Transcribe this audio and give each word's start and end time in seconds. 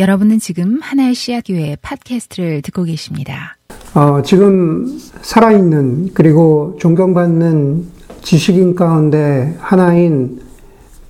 여러분은 0.00 0.38
지금 0.38 0.78
하나의 0.80 1.14
씨앗교회 1.14 1.76
팟캐스트를 1.82 2.62
듣고 2.62 2.84
계십니다. 2.84 3.58
어, 3.92 4.22
지금 4.22 4.98
살아있는 5.20 6.12
그리고 6.14 6.74
존경받는 6.80 7.84
지식인 8.22 8.74
가운데 8.74 9.54
하나인 9.58 10.40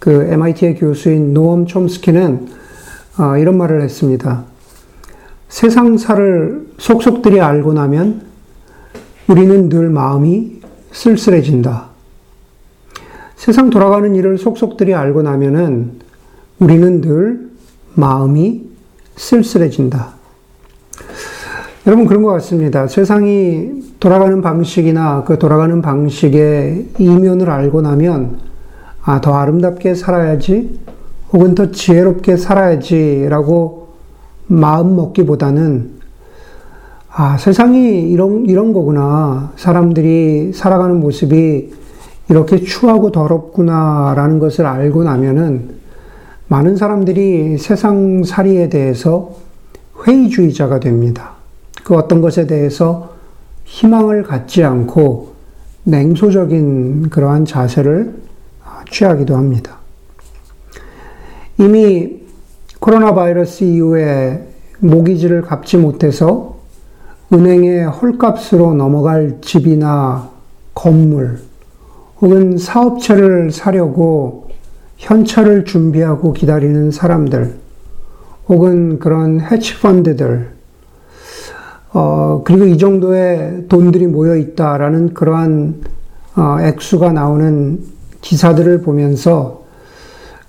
그 0.01 0.25
MIT의 0.33 0.75
교수인 0.75 1.33
노엄 1.33 1.67
촘스키는 1.67 2.49
어, 3.21 3.37
이런 3.37 3.59
말을 3.59 3.81
했습니다. 3.83 4.45
세상사를 5.49 6.71
속속들이 6.79 7.41
알고 7.41 7.73
나면 7.73 8.23
우리는 9.29 9.69
늘 9.69 9.89
마음이 9.89 10.63
쓸쓸해진다. 10.91 11.91
세상 13.37 13.71
돌아가는 13.71 14.13
일을 14.17 14.37
속속들이 14.37 14.95
알고 14.95 15.23
나면은 15.23 16.01
우리는 16.59 17.01
늘 17.01 17.51
마음이 17.95 18.70
쓸쓸해진다. 19.21 20.15
여러분 21.87 22.07
그런 22.07 22.23
것 22.23 22.31
같습니다. 22.33 22.87
세상이 22.87 23.95
돌아가는 24.01 24.41
방식이나 24.41 25.25
그 25.25 25.39
돌아가는 25.39 25.83
방식의 25.83 26.89
이면을 26.99 27.51
알고 27.51 27.83
나면 27.83 28.39
아, 29.03 29.21
더 29.21 29.35
아름답게 29.35 29.95
살아야지 29.95 30.81
혹은 31.33 31.55
더 31.55 31.71
지혜롭게 31.71 32.37
살아야지라고 32.37 33.89
마음 34.47 34.97
먹기보다는 34.97 36.01
아, 37.13 37.37
세상이 37.37 38.11
이런, 38.11 38.47
이런 38.47 38.73
거구나. 38.73 39.53
사람들이 39.57 40.53
살아가는 40.55 40.99
모습이 40.99 41.73
이렇게 42.31 42.59
추하고 42.61 43.11
더럽구나라는 43.11 44.39
것을 44.39 44.65
알고 44.65 45.05
나면은 45.05 45.80
많은 46.51 46.77
사람들이 46.77 47.59
세상 47.59 48.25
살이에 48.25 48.69
대해서 48.71 49.37
회의주의자가 50.05 50.81
됩니다. 50.81 51.35
그 51.85 51.95
어떤 51.95 52.21
것에 52.21 52.49
대해서 52.49 53.15
희망을 53.63 54.25
갖지 54.25 54.65
않고 54.65 55.35
냉소적인 55.85 57.09
그러한 57.09 57.45
자세를 57.45 58.17
취하기도 58.91 59.37
합니다. 59.37 59.77
이미 61.57 62.19
코로나 62.81 63.15
바이러스 63.15 63.63
이후에 63.63 64.45
모기지를 64.81 65.43
갚지 65.43 65.77
못해서 65.77 66.57
은행에 67.33 67.85
헐값으로 67.85 68.75
넘어갈 68.75 69.39
집이나 69.41 70.31
건물 70.75 71.43
혹은 72.21 72.59
사업체를 72.59 73.53
사려고 73.53 74.50
현찰을 75.01 75.65
준비하고 75.65 76.35
기다리는 76.35 76.91
사람들, 76.91 77.55
혹은 78.49 78.99
그런 78.99 79.41
해치펀드들, 79.41 80.51
어, 81.93 82.43
그리고 82.45 82.67
이 82.67 82.77
정도의 82.77 83.67
돈들이 83.69 84.07
모여 84.07 84.37
있다라는 84.37 85.15
그러한 85.15 85.81
어, 86.37 86.59
액수가 86.61 87.13
나오는 87.13 87.81
기사들을 88.21 88.83
보면서 88.83 89.65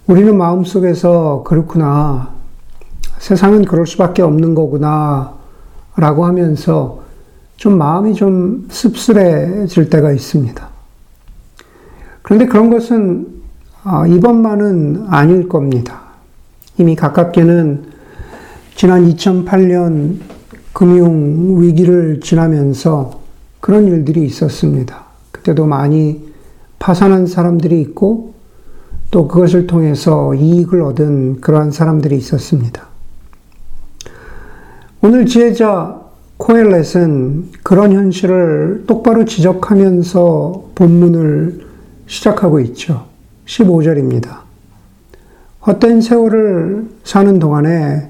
우리는 0.05 0.37
마음속에서 0.37 1.43
그렇구나. 1.47 2.33
세상은 3.19 3.63
그럴 3.63 3.87
수밖에 3.87 4.21
없는 4.21 4.53
거구나. 4.53 5.33
라고 5.95 6.25
하면서 6.25 7.01
좀 7.55 7.77
마음이 7.77 8.15
좀 8.15 8.67
씁쓸해질 8.69 9.89
때가 9.89 10.11
있습니다. 10.11 10.67
그런데 12.21 12.45
그런 12.45 12.69
것은 12.69 13.40
아, 13.83 14.05
이번만은 14.05 15.05
아닐 15.07 15.49
겁니다. 15.49 16.01
이미 16.77 16.95
가깝게는 16.95 17.85
지난 18.75 19.09
2008년 19.09 20.17
금융 20.71 21.59
위기를 21.59 22.19
지나면서 22.21 23.21
그런 23.59 23.87
일들이 23.87 24.23
있었습니다. 24.25 25.05
그때도 25.31 25.65
많이 25.65 26.31
파산한 26.77 27.25
사람들이 27.25 27.81
있고 27.81 28.33
또 29.09 29.27
그것을 29.27 29.65
통해서 29.65 30.35
이익을 30.35 30.81
얻은 30.83 31.41
그러한 31.41 31.71
사람들이 31.71 32.15
있었습니다. 32.17 32.87
오늘 35.01 35.25
지혜자 35.25 35.99
코엘렛은 36.37 37.49
그런 37.63 37.93
현실을 37.93 38.83
똑바로 38.85 39.25
지적하면서 39.25 40.69
본문을 40.75 41.65
시작하고 42.05 42.59
있죠. 42.59 43.10
15절입니다. 43.51 44.39
헛된 45.67 46.01
세월을 46.01 46.89
사는 47.03 47.39
동안에 47.39 48.09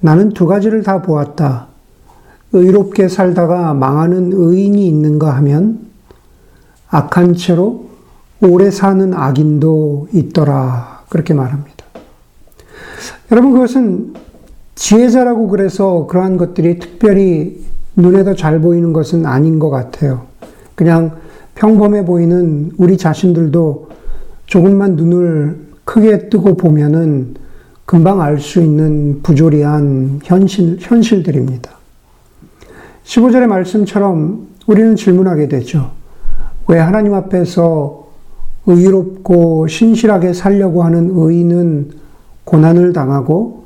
나는 0.00 0.30
두 0.30 0.46
가지를 0.46 0.82
다 0.82 1.00
보았다. 1.00 1.68
의롭게 2.52 3.08
살다가 3.08 3.74
망하는 3.74 4.30
의인이 4.32 4.86
있는가 4.86 5.30
하면 5.36 5.80
악한 6.88 7.34
채로 7.34 7.86
오래 8.42 8.70
사는 8.70 9.12
악인도 9.14 10.08
있더라. 10.12 11.02
그렇게 11.08 11.34
말합니다. 11.34 11.84
여러분, 13.32 13.52
그것은 13.52 14.14
지혜자라고 14.74 15.48
그래서 15.48 16.06
그러한 16.06 16.36
것들이 16.36 16.78
특별히 16.78 17.64
눈에 17.96 18.22
더 18.22 18.34
잘 18.34 18.60
보이는 18.60 18.92
것은 18.92 19.24
아닌 19.24 19.58
것 19.58 19.70
같아요. 19.70 20.26
그냥 20.74 21.16
평범해 21.54 22.04
보이는 22.04 22.72
우리 22.76 22.98
자신들도 22.98 23.88
조금만 24.46 24.96
눈을 24.96 25.56
크게 25.84 26.28
뜨고 26.28 26.56
보면은 26.56 27.34
금방 27.86 28.20
알 28.20 28.38
수 28.38 28.60
있는 28.60 29.20
부조리한 29.22 30.20
현실, 30.24 30.78
현실들입니다. 30.80 31.70
15절의 33.04 33.46
말씀처럼 33.46 34.48
우리는 34.66 34.96
질문하게 34.96 35.48
되죠. 35.48 35.90
왜 36.66 36.78
하나님 36.78 37.12
앞에서 37.12 38.08
의롭고 38.66 39.66
신실하게 39.66 40.32
살려고 40.32 40.82
하는 40.82 41.10
의인은 41.14 41.90
고난을 42.44 42.94
당하고 42.94 43.64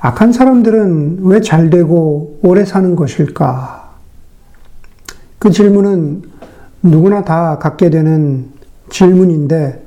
악한 0.00 0.32
사람들은 0.32 1.18
왜 1.22 1.40
잘 1.40 1.70
되고 1.70 2.40
오래 2.42 2.64
사는 2.64 2.96
것일까? 2.96 3.92
그 5.38 5.50
질문은 5.50 6.22
누구나 6.82 7.22
다 7.22 7.58
갖게 7.58 7.90
되는 7.90 8.50
질문인데 8.92 9.82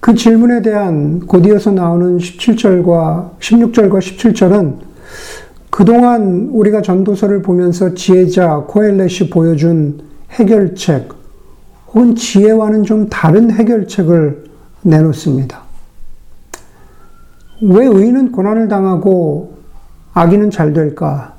그 0.00 0.14
질문에 0.14 0.62
대한 0.62 1.20
곧이어서 1.26 1.72
나오는 1.72 2.18
17절과 2.18 3.38
16절과 3.38 3.98
17절은 3.98 4.76
그동안 5.70 6.48
우리가 6.52 6.82
전도서를 6.82 7.42
보면서 7.42 7.94
지혜자 7.94 8.64
코엘렛이 8.68 9.30
보여준 9.30 10.00
해결책 10.30 11.08
혹은 11.88 12.14
지혜와는 12.14 12.84
좀 12.84 13.08
다른 13.08 13.50
해결책을 13.50 14.44
내놓습니다. 14.82 15.62
왜 17.62 17.86
의인은 17.86 18.32
고난을 18.32 18.68
당하고 18.68 19.58
악인은 20.14 20.50
잘 20.50 20.72
될까? 20.72 21.36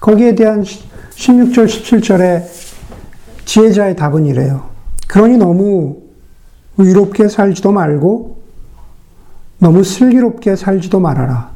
거기에 0.00 0.34
대한 0.34 0.62
16절, 0.62 1.66
17절에 1.66 2.42
지혜자의 3.44 3.96
답은 3.96 4.26
이래요. 4.26 4.64
그러니 5.08 5.36
너무 5.36 6.02
의롭게 6.78 7.28
살지도 7.28 7.72
말고 7.72 8.36
너무 9.58 9.84
슬기롭게 9.84 10.56
살지도 10.56 11.00
말아라. 11.00 11.50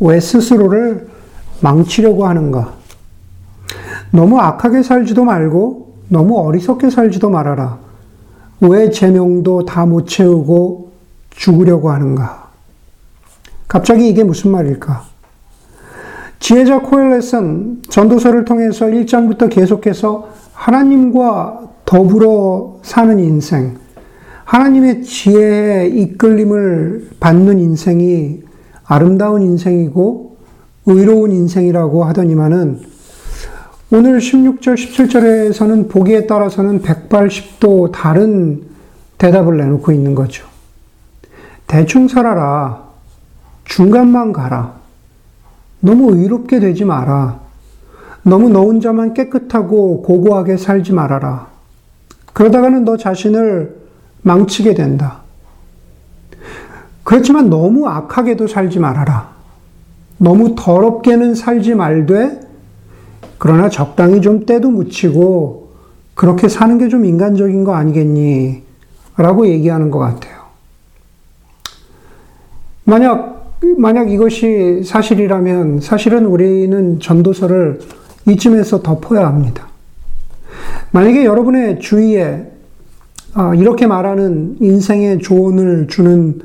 왜 0.00 0.20
스스로를 0.20 1.08
망치려고 1.60 2.26
하는가? 2.26 2.74
너무 4.10 4.38
악하게 4.38 4.82
살지도 4.82 5.24
말고 5.24 5.94
너무 6.08 6.38
어리석게 6.38 6.90
살지도 6.90 7.30
말아라. 7.30 7.78
왜 8.60 8.90
제명도 8.90 9.64
다 9.64 9.86
못 9.86 10.06
채우고 10.06 10.90
죽으려고 11.30 11.90
하는가? 11.90 12.50
갑자기 13.66 14.08
이게 14.08 14.22
무슨 14.22 14.50
말일까? 14.50 15.04
지혜자 16.40 16.80
코엘렛은 16.80 17.82
전도서를 17.88 18.44
통해서 18.44 18.86
1장부터 18.86 19.48
계속해서 19.48 20.28
하나님과 20.52 21.60
더불어 21.86 22.78
사는 22.82 23.18
인생, 23.18 23.78
하나님의 24.44 25.02
지혜에 25.02 25.88
이끌림을 25.88 27.10
받는 27.20 27.58
인생이 27.58 28.42
아름다운 28.84 29.42
인생이고 29.42 30.36
의로운 30.86 31.30
인생이라고 31.32 32.04
하더니만은 32.04 32.80
오늘 33.94 34.18
16절, 34.18 34.74
17절에서는 34.74 35.90
보기에 35.90 36.26
따라서는 36.26 36.80
180도 36.80 37.92
다른 37.92 38.62
대답을 39.18 39.58
내놓고 39.58 39.92
있는 39.92 40.14
거죠. 40.14 40.46
대충 41.66 42.08
살아라. 42.08 42.84
중간만 43.64 44.32
가라. 44.32 44.74
너무 45.80 46.14
의롭게 46.16 46.58
되지 46.58 46.84
마라. 46.84 47.40
너무 48.22 48.48
너 48.48 48.62
혼자만 48.62 49.14
깨끗하고 49.14 50.02
고고하게 50.02 50.56
살지 50.56 50.92
말아라. 50.92 51.48
그러다가는 52.32 52.84
너 52.84 52.96
자신을 52.96 53.81
망치게 54.22 54.74
된다. 54.74 55.22
그렇지만 57.04 57.50
너무 57.50 57.88
악하게도 57.88 58.46
살지 58.46 58.78
말아라. 58.78 59.32
너무 60.18 60.54
더럽게는 60.56 61.34
살지 61.34 61.74
말되 61.74 62.40
그러나 63.38 63.68
적당히 63.68 64.20
좀 64.20 64.46
때도 64.46 64.70
묻히고 64.70 65.72
그렇게 66.14 66.48
사는 66.48 66.78
게 66.78 66.88
좀 66.88 67.04
인간적인 67.04 67.64
거 67.64 67.74
아니겠니? 67.74 68.62
라고 69.16 69.46
얘기하는 69.48 69.90
것 69.90 69.98
같아요. 69.98 70.42
만약, 72.84 73.56
만약 73.78 74.10
이것이 74.10 74.82
사실이라면 74.84 75.80
사실은 75.80 76.26
우리는 76.26 77.00
전도서를 77.00 77.80
이쯤에서 78.28 78.82
덮어야 78.82 79.26
합니다. 79.26 79.68
만약에 80.92 81.24
여러분의 81.24 81.80
주위에 81.80 82.50
아, 83.34 83.54
이렇게 83.54 83.86
말하는 83.86 84.56
인생의 84.60 85.20
조언을 85.20 85.86
주는 85.88 86.40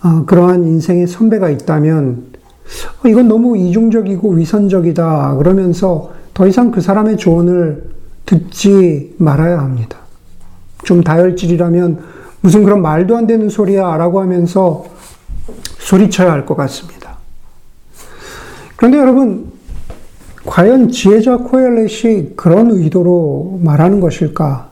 아, 0.00 0.24
그러한 0.26 0.64
인생의 0.64 1.06
선배가 1.06 1.50
있다면 1.50 2.24
어, 3.04 3.08
이건 3.08 3.28
너무 3.28 3.56
이중적이고 3.56 4.30
위선적이다 4.30 5.36
그러면서 5.36 6.12
더 6.32 6.46
이상 6.46 6.70
그 6.70 6.80
사람의 6.80 7.16
조언을 7.16 7.90
듣지 8.26 9.14
말아야 9.18 9.58
합니다. 9.58 9.98
좀 10.84 11.02
다혈질이라면 11.02 11.98
무슨 12.42 12.62
그런 12.62 12.80
말도 12.80 13.16
안 13.16 13.26
되는 13.26 13.48
소리야 13.48 13.96
라고 13.96 14.20
하면서 14.20 14.84
소리쳐야 15.78 16.30
할 16.32 16.46
것 16.46 16.56
같습니다. 16.56 17.16
그런데 18.76 18.98
여러분, 18.98 19.50
과연 20.46 20.88
지혜자 20.90 21.38
코엘렛이 21.38 22.30
그런 22.36 22.70
의도로 22.70 23.58
말하는 23.62 24.00
것일까? 24.00 24.69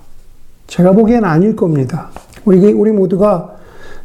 제가 0.68 0.92
보기엔 0.92 1.24
아닐 1.24 1.56
겁니다. 1.56 2.10
우리, 2.44 2.72
우리 2.72 2.92
모두가 2.92 3.56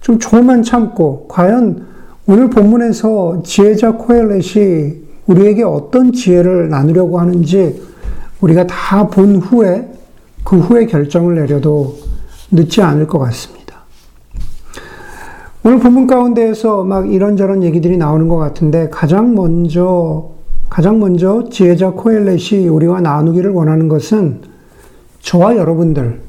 좀 0.01 0.18
조금만 0.18 0.63
참고, 0.63 1.27
과연 1.30 1.86
오늘 2.25 2.50
본문에서 2.50 3.44
지혜자 3.44 3.98
코엘렛이 3.98 5.04
우리에게 5.27 5.63
어떤 5.63 6.12
지혜를 6.12 6.69
나누려고 6.69 7.19
하는지 7.19 7.81
우리가 8.42 8.65
다 8.68 9.07
본 9.07 9.38
후에 9.38 9.89
그 10.44 10.57
후에 10.57 10.86
결정을 10.86 11.36
내려도 11.36 11.95
늦지 12.51 12.81
않을 12.81 13.07
것 13.07 13.19
같습니다. 13.19 13.63
오늘 15.65 15.80
본문 15.80 16.07
가운데에서 16.07 16.83
막 16.83 17.10
이런저런 17.12 17.63
얘기들이 17.63 17.95
나오는 17.98 18.27
것 18.27 18.38
같은데 18.38 18.89
가장 18.89 19.33
먼저 19.33 20.31
가장 20.69 21.00
먼저 21.00 21.45
지혜자 21.50 21.92
코엘렛이 21.92 22.68
우리와 22.68 23.00
나누기를 23.00 23.51
원하는 23.51 23.88
것은 23.88 24.42
저와 25.21 25.56
여러분들, 25.56 26.19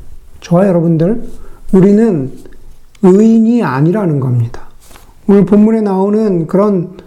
저와 0.45 0.69
여러분들, 0.69 1.25
우리는 1.73 2.31
의인이 3.03 3.63
아니라는 3.63 4.21
겁니다. 4.21 4.69
오늘 5.27 5.47
본문에 5.47 5.81
나오는 5.81 6.47
그런, 6.47 6.99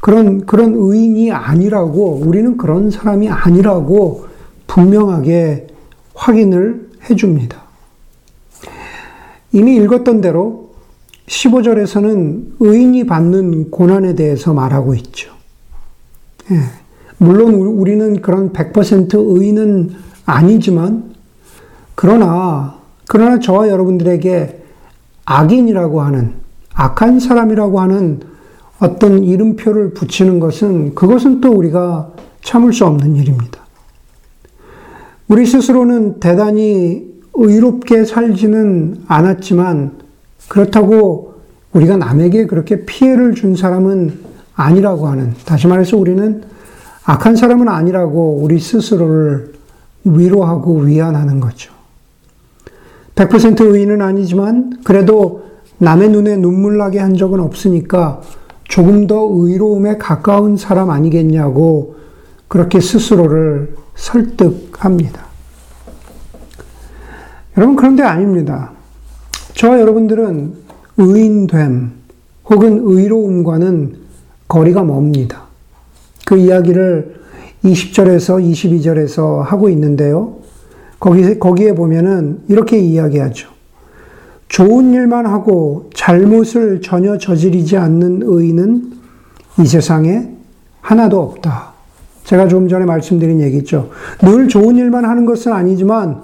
그런, 0.00 0.46
그런 0.46 0.74
의인이 0.74 1.30
아니라고, 1.30 2.22
우리는 2.24 2.56
그런 2.56 2.90
사람이 2.90 3.28
아니라고 3.28 4.24
분명하게 4.66 5.66
확인을 6.14 6.88
해줍니다. 7.08 7.60
이미 9.52 9.76
읽었던 9.76 10.22
대로 10.22 10.70
15절에서는 11.26 12.44
의인이 12.60 13.04
받는 13.04 13.70
고난에 13.70 14.14
대해서 14.14 14.54
말하고 14.54 14.94
있죠. 14.94 15.32
예. 16.50 16.56
물론 17.18 17.54
우리는 17.54 18.22
그런 18.22 18.54
100% 18.54 19.36
의인은 19.36 19.90
아니지만, 20.24 21.09
그러나, 21.94 22.78
그러나 23.08 23.38
저와 23.38 23.68
여러분들에게 23.68 24.62
악인이라고 25.24 26.00
하는, 26.00 26.34
악한 26.74 27.20
사람이라고 27.20 27.80
하는 27.80 28.20
어떤 28.78 29.24
이름표를 29.24 29.92
붙이는 29.94 30.40
것은, 30.40 30.94
그것은 30.94 31.40
또 31.40 31.52
우리가 31.52 32.10
참을 32.42 32.72
수 32.72 32.86
없는 32.86 33.16
일입니다. 33.16 33.60
우리 35.28 35.46
스스로는 35.46 36.20
대단히 36.20 37.10
의롭게 37.34 38.04
살지는 38.04 39.04
않았지만, 39.06 39.98
그렇다고 40.48 41.34
우리가 41.72 41.96
남에게 41.96 42.46
그렇게 42.46 42.84
피해를 42.84 43.34
준 43.34 43.54
사람은 43.54 44.18
아니라고 44.54 45.06
하는, 45.06 45.34
다시 45.44 45.66
말해서 45.66 45.96
우리는 45.96 46.42
악한 47.04 47.36
사람은 47.36 47.68
아니라고 47.68 48.40
우리 48.42 48.58
스스로를 48.58 49.52
위로하고 50.04 50.80
위안하는 50.80 51.40
거죠. 51.40 51.72
100% 53.20 53.60
의인은 53.60 54.00
아니지만 54.00 54.78
그래도 54.82 55.42
남의 55.78 56.08
눈에 56.08 56.36
눈물 56.36 56.78
나게 56.78 56.98
한 56.98 57.16
적은 57.16 57.40
없으니까 57.40 58.22
조금 58.64 59.06
더 59.06 59.28
의로움에 59.30 59.98
가까운 59.98 60.56
사람 60.56 60.90
아니겠냐고 60.90 61.96
그렇게 62.48 62.80
스스로를 62.80 63.74
설득합니다. 63.94 65.26
여러분, 67.58 67.76
그런데 67.76 68.02
아닙니다. 68.02 68.70
저와 69.54 69.80
여러분들은 69.80 70.54
의인됨 70.96 71.92
혹은 72.46 72.80
의로움과는 72.84 73.96
거리가 74.48 74.82
멉니다. 74.82 75.42
그 76.24 76.36
이야기를 76.36 77.20
20절에서 77.64 78.42
22절에서 78.42 79.40
하고 79.42 79.68
있는데요. 79.68 80.36
거기, 80.98 81.38
거기에 81.38 81.74
보면은 81.74 82.39
이렇게 82.50 82.80
이야기하죠. 82.80 83.48
좋은 84.48 84.92
일만 84.92 85.24
하고 85.24 85.88
잘못을 85.94 86.80
전혀 86.82 87.16
저지르지 87.16 87.76
않는 87.76 88.22
의인은 88.24 88.92
이 89.60 89.66
세상에 89.66 90.28
하나도 90.80 91.22
없다. 91.22 91.70
제가 92.24 92.48
조금 92.48 92.68
전에 92.68 92.84
말씀드린 92.86 93.40
얘기죠. 93.40 93.90
늘 94.22 94.48
좋은 94.48 94.76
일만 94.76 95.04
하는 95.04 95.26
것은 95.26 95.52
아니지만, 95.52 96.22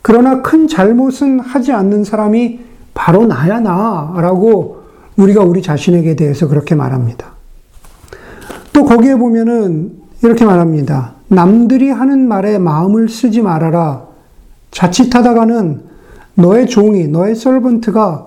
그러나 0.00 0.40
큰 0.40 0.66
잘못은 0.66 1.40
하지 1.40 1.72
않는 1.72 2.04
사람이 2.04 2.60
바로 2.94 3.26
나야 3.26 3.60
나라고 3.60 4.80
우리가 5.16 5.44
우리 5.44 5.60
자신에게 5.60 6.16
대해서 6.16 6.48
그렇게 6.48 6.74
말합니다. 6.74 7.32
또 8.72 8.86
거기에 8.86 9.16
보면은 9.16 9.92
이렇게 10.22 10.46
말합니다. 10.46 11.12
남들이 11.28 11.90
하는 11.90 12.26
말에 12.28 12.58
마음을 12.58 13.10
쓰지 13.10 13.42
말아라. 13.42 14.05
자칫하다가는 14.76 15.80
너의 16.34 16.66
종이, 16.66 17.08
너의 17.08 17.34
서번트가 17.34 18.26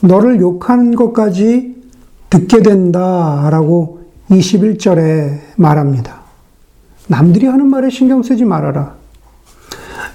너를 0.00 0.40
욕하는 0.40 0.96
것까지 0.96 1.76
듣게 2.30 2.62
된다. 2.62 3.48
라고 3.50 4.00
21절에 4.30 5.38
말합니다. 5.56 6.20
남들이 7.06 7.46
하는 7.46 7.66
말에 7.66 7.90
신경 7.90 8.22
쓰지 8.22 8.46
말아라. 8.46 8.94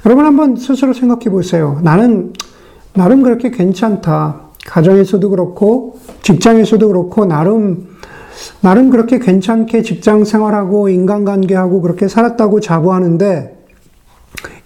여러분 0.08 0.26
한번 0.26 0.56
스스로 0.56 0.94
생각해 0.94 1.26
보세요. 1.26 1.80
나는, 1.84 2.34
나름 2.94 3.22
그렇게 3.22 3.52
괜찮다. 3.52 4.42
가정에서도 4.66 5.30
그렇고, 5.30 6.00
직장에서도 6.24 6.88
그렇고, 6.88 7.26
나름 7.26 7.90
나는 8.62 8.90
그렇게 8.90 9.20
괜찮게 9.20 9.84
직장 9.84 10.26
생활하고 10.26 10.90
인간관계하고 10.90 11.82
그렇게 11.82 12.08
살았다고 12.08 12.60
자부하는데 12.60 13.55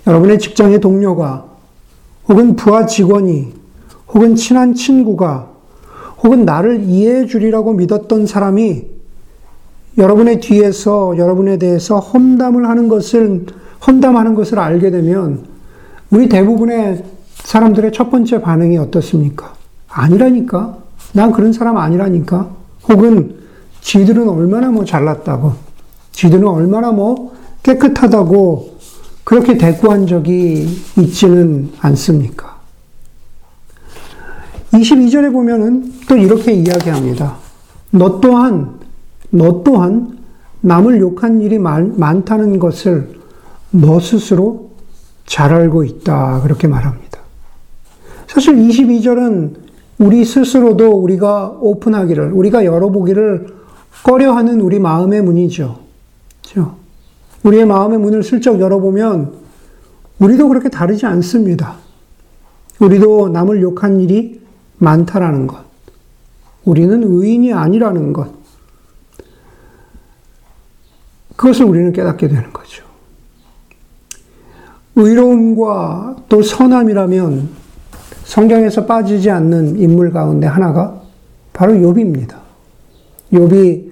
여러분의 0.08 0.39
직장의 0.39 0.79
동료가 0.79 1.46
혹은 2.27 2.56
부하 2.56 2.86
직원이 2.86 3.53
혹은 4.08 4.36
친한 4.36 4.74
친구가 4.74 5.50
혹은 6.24 6.46
나를 6.46 6.84
이해해 6.84 7.25
주리라고 7.25 7.74
믿었던 7.74 8.25
사람이 8.25 8.86
여러분의 9.98 10.39
뒤에서 10.39 11.18
여러분에 11.18 11.58
대해서 11.58 12.00
험담을 12.00 12.68
하는 12.68 12.88
것을 12.88 13.46
험담하는 13.86 14.36
것을 14.36 14.60
알게 14.60 14.91
되면 14.91 15.46
우리 16.12 16.29
대부분의 16.29 17.03
사람들의 17.44 17.91
첫 17.94 18.10
번째 18.10 18.41
반응이 18.41 18.77
어떻습니까? 18.77 19.53
아니라니까. 19.88 20.77
난 21.13 21.32
그런 21.32 21.53
사람 21.53 21.77
아니라니까. 21.77 22.50
혹은 22.88 23.36
지들은 23.82 24.27
얼마나 24.27 24.70
뭐 24.70 24.86
잘났다고, 24.86 25.53
지들은 26.12 26.48
얼마나 26.48 26.91
뭐 26.91 27.34
깨끗하다고 27.63 28.78
그렇게 29.29 29.59
대꾸한 29.59 30.07
적이 30.07 30.67
있지는 30.98 31.69
않습니까? 31.81 32.57
22절에 34.71 35.31
보면은 35.31 35.93
또 36.09 36.17
이렇게 36.17 36.51
이야기합니다. 36.51 37.38
너 37.91 38.19
또한, 38.21 38.79
너 39.29 39.62
또한 39.63 40.17
남을 40.62 41.00
욕한 41.00 41.41
일이 41.41 41.59
많, 41.59 41.93
많다는 42.00 42.57
것을 42.57 43.19
너 43.69 44.00
스스로 44.00 44.71
잘 45.27 45.53
알고 45.53 45.83
있다. 45.83 46.41
그렇게 46.41 46.67
말합니다. 46.67 47.19
사실 48.25 48.55
22절은 48.55 49.57
우리 50.00 50.25
스스로도 50.25 50.89
우리가 50.89 51.55
오픈하기를, 51.59 52.31
우리가 52.31 52.65
열어보기를 52.65 53.45
꺼려하는 54.03 54.59
우리 54.59 54.79
마음의 54.79 55.21
문이죠. 55.21 55.77
그렇죠? 56.41 56.78
우리의 57.43 57.65
마음의 57.65 58.00
문을 58.00 58.24
슬쩍 58.24 58.60
열어보면 58.60 59.34
우리도 60.19 60.48
그렇게 60.50 60.69
다르지 60.69 61.05
않습니다. 61.05 61.77
우리도 62.79 63.29
남을 63.29 63.62
욕한 63.62 64.00
일이 64.00 64.41
많다라는 64.77 65.48
것. 65.48 65.63
우리는 66.65 67.01
의인이 67.03 67.53
아니라는 67.53 68.13
것. 68.13 68.29
그것을 71.36 71.65
우리는 71.65 71.93
깨닫게 71.93 72.27
되는 72.27 72.51
거죠. 72.51 72.84
의로움과 74.96 76.17
또 76.27 76.41
선함이라면 76.41 77.50
성경에서 78.25 78.86
빠지지 78.86 79.29
않는 79.29 79.79
인물 79.79 80.12
가운데 80.12 80.46
하나가 80.46 81.01
바로 81.53 81.74
욥입니다. 81.74 82.36
욥이 83.31 83.88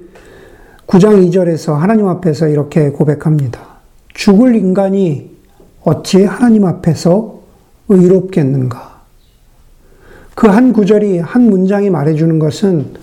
9장 0.88 1.29
2절에서 1.29 1.74
하나님 1.74 2.08
앞에서 2.08 2.48
이렇게 2.48 2.89
고백합니다. 2.89 3.60
죽을 4.13 4.56
인간이 4.56 5.36
어찌 5.84 6.24
하나님 6.24 6.65
앞에서 6.65 7.41
의롭겠는가? 7.89 8.98
그 10.34 10.48
한 10.48 10.72
구절이 10.72 11.20
한 11.20 11.50
문장이 11.50 11.89
말해주는 11.89 12.39
것은 12.39 12.94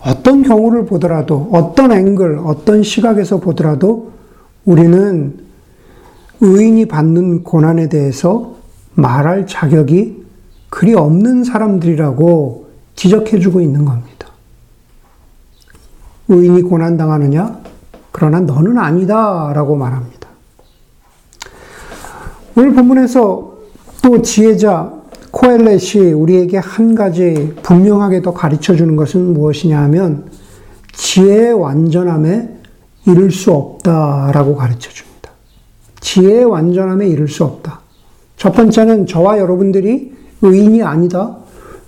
어떤 0.00 0.42
경우를 0.42 0.86
보더라도 0.86 1.48
어떤 1.52 1.92
앵글, 1.92 2.40
어떤 2.44 2.82
시각에서 2.82 3.38
보더라도 3.38 4.12
우리는 4.64 5.38
의인이 6.40 6.86
받는 6.86 7.44
고난에 7.44 7.88
대해서 7.88 8.56
말할 8.94 9.46
자격이 9.46 10.24
그리 10.70 10.94
없는 10.94 11.44
사람들이라고 11.44 12.68
지적해주고 12.96 13.60
있는 13.60 13.84
겁니다. 13.84 14.28
의인이 16.28 16.62
고난당하느냐? 16.62 17.60
그러나 18.12 18.40
너는 18.40 18.78
아니다. 18.78 19.52
라고 19.54 19.76
말합니다. 19.76 20.28
오늘 22.56 22.74
본문에서 22.74 23.58
또 24.02 24.22
지혜자 24.22 24.92
코엘렛이 25.30 26.12
우리에게 26.12 26.58
한 26.58 26.94
가지 26.94 27.54
분명하게 27.62 28.22
더 28.22 28.32
가르쳐 28.32 28.74
주는 28.74 28.96
것은 28.96 29.34
무엇이냐 29.34 29.80
하면 29.82 30.26
지혜의 30.92 31.52
완전함에 31.52 32.56
이를 33.06 33.30
수 33.30 33.52
없다라고 33.52 34.56
가르쳐 34.56 34.90
줍니다. 34.90 35.30
지혜의 36.00 36.44
완전함에 36.44 37.06
이를 37.06 37.28
수 37.28 37.44
없다. 37.44 37.80
첫 38.36 38.52
번째는 38.52 39.06
저와 39.06 39.38
여러분들이 39.38 40.14
의인이 40.42 40.82
아니다. 40.82 41.36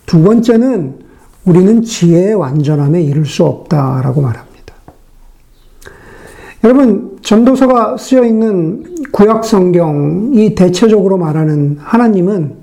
두 0.07 0.23
번째는 0.23 1.01
우리는 1.51 1.83
지혜의 1.83 2.35
완전함에 2.35 3.03
이를 3.03 3.25
수 3.27 3.45
없다라고 3.45 4.21
말합니다. 4.21 4.73
여러분, 6.63 7.19
전도서가 7.23 7.97
쓰여 7.97 8.25
있는 8.25 8.85
구약 9.11 9.45
성경이 9.45 10.55
대체적으로 10.55 11.19
말하는 11.19 11.77
하나님은 11.81 12.55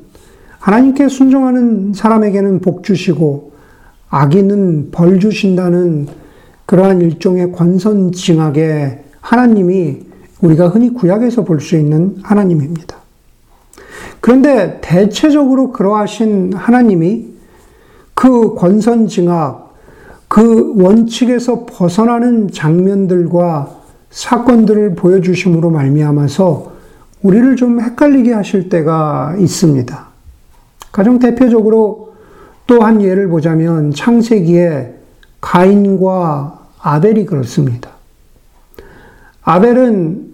하나님께 0.60 1.10
순종하는 1.10 1.92
사람에게는 1.94 2.62
복 2.62 2.84
주시고 2.86 3.52
악인은 4.10 4.92
벌 4.92 5.20
주신다는 5.20 6.08
그러한 6.66 7.02
일종의 7.02 7.52
권선징악의 7.52 9.04
하나님이 9.20 10.00
우리가 10.40 10.70
흔히 10.70 10.94
구약에서 10.94 11.44
볼 11.44 11.60
수 11.60 11.76
있는 11.76 12.16
하나님입니다. 12.24 12.96
그런데 14.22 14.80
대체적으로 14.82 15.74
그러하신 15.74 16.54
하나님이 16.54 17.37
그 18.18 18.56
권선징악, 18.56 19.76
그 20.28 20.74
원칙에서 20.82 21.68
벗어나는 21.68 22.50
장면들과 22.50 23.70
사건들을 24.10 24.96
보여주심으로 24.96 25.70
말미암아서 25.70 26.72
우리를 27.22 27.56
좀 27.58 27.80
헷갈리게 27.80 28.34
하실 28.34 28.70
때가 28.70 29.36
있습니다. 29.38 30.08
가장 30.92 31.20
대표적으로 31.20 32.16
또 32.66 32.84
한 32.84 33.04
예를 33.04 33.28
보자면 33.28 33.94
창세기에 33.94 34.96
가인과 35.40 36.60
아벨이 36.80 37.28
그렇습니다. 37.28 37.92
아벨은 39.44 40.26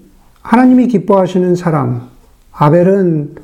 하나님이 0.42 0.88
기뻐하시는 0.88 1.56
사람, 1.56 2.04
아벨은 2.54 3.36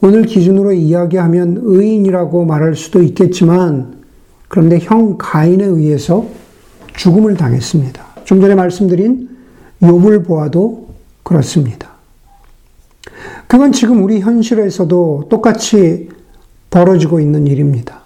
오늘 0.00 0.22
기준으로 0.22 0.72
이야기하면 0.72 1.60
의인이라고 1.62 2.44
말할 2.44 2.74
수도 2.74 3.02
있겠지만, 3.02 4.02
그런데 4.48 4.78
형 4.78 5.16
가인에 5.18 5.64
의해서 5.64 6.26
죽음을 6.96 7.36
당했습니다. 7.36 8.04
좀 8.24 8.40
전에 8.40 8.54
말씀드린 8.54 9.28
욥을 9.82 10.24
보아도 10.26 10.88
그렇습니다. 11.22 11.94
그건 13.46 13.72
지금 13.72 14.02
우리 14.02 14.20
현실에서도 14.20 15.26
똑같이 15.28 16.08
벌어지고 16.70 17.20
있는 17.20 17.46
일입니다. 17.46 18.02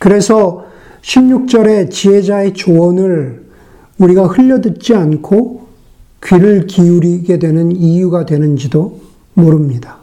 그래서 0.00 0.66
16절의 1.02 1.90
지혜자의 1.90 2.54
조언을 2.54 3.46
우리가 3.98 4.26
흘려듣지 4.26 4.94
않고 4.94 5.66
귀를 6.24 6.66
기울이게 6.66 7.38
되는 7.38 7.74
이유가 7.74 8.24
되는지도 8.26 9.00
모릅니다. 9.34 10.01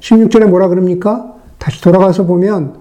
16절에 0.00 0.46
뭐라 0.46 0.68
그럽니까? 0.68 1.34
다시 1.58 1.80
돌아가서 1.82 2.24
보면 2.24 2.74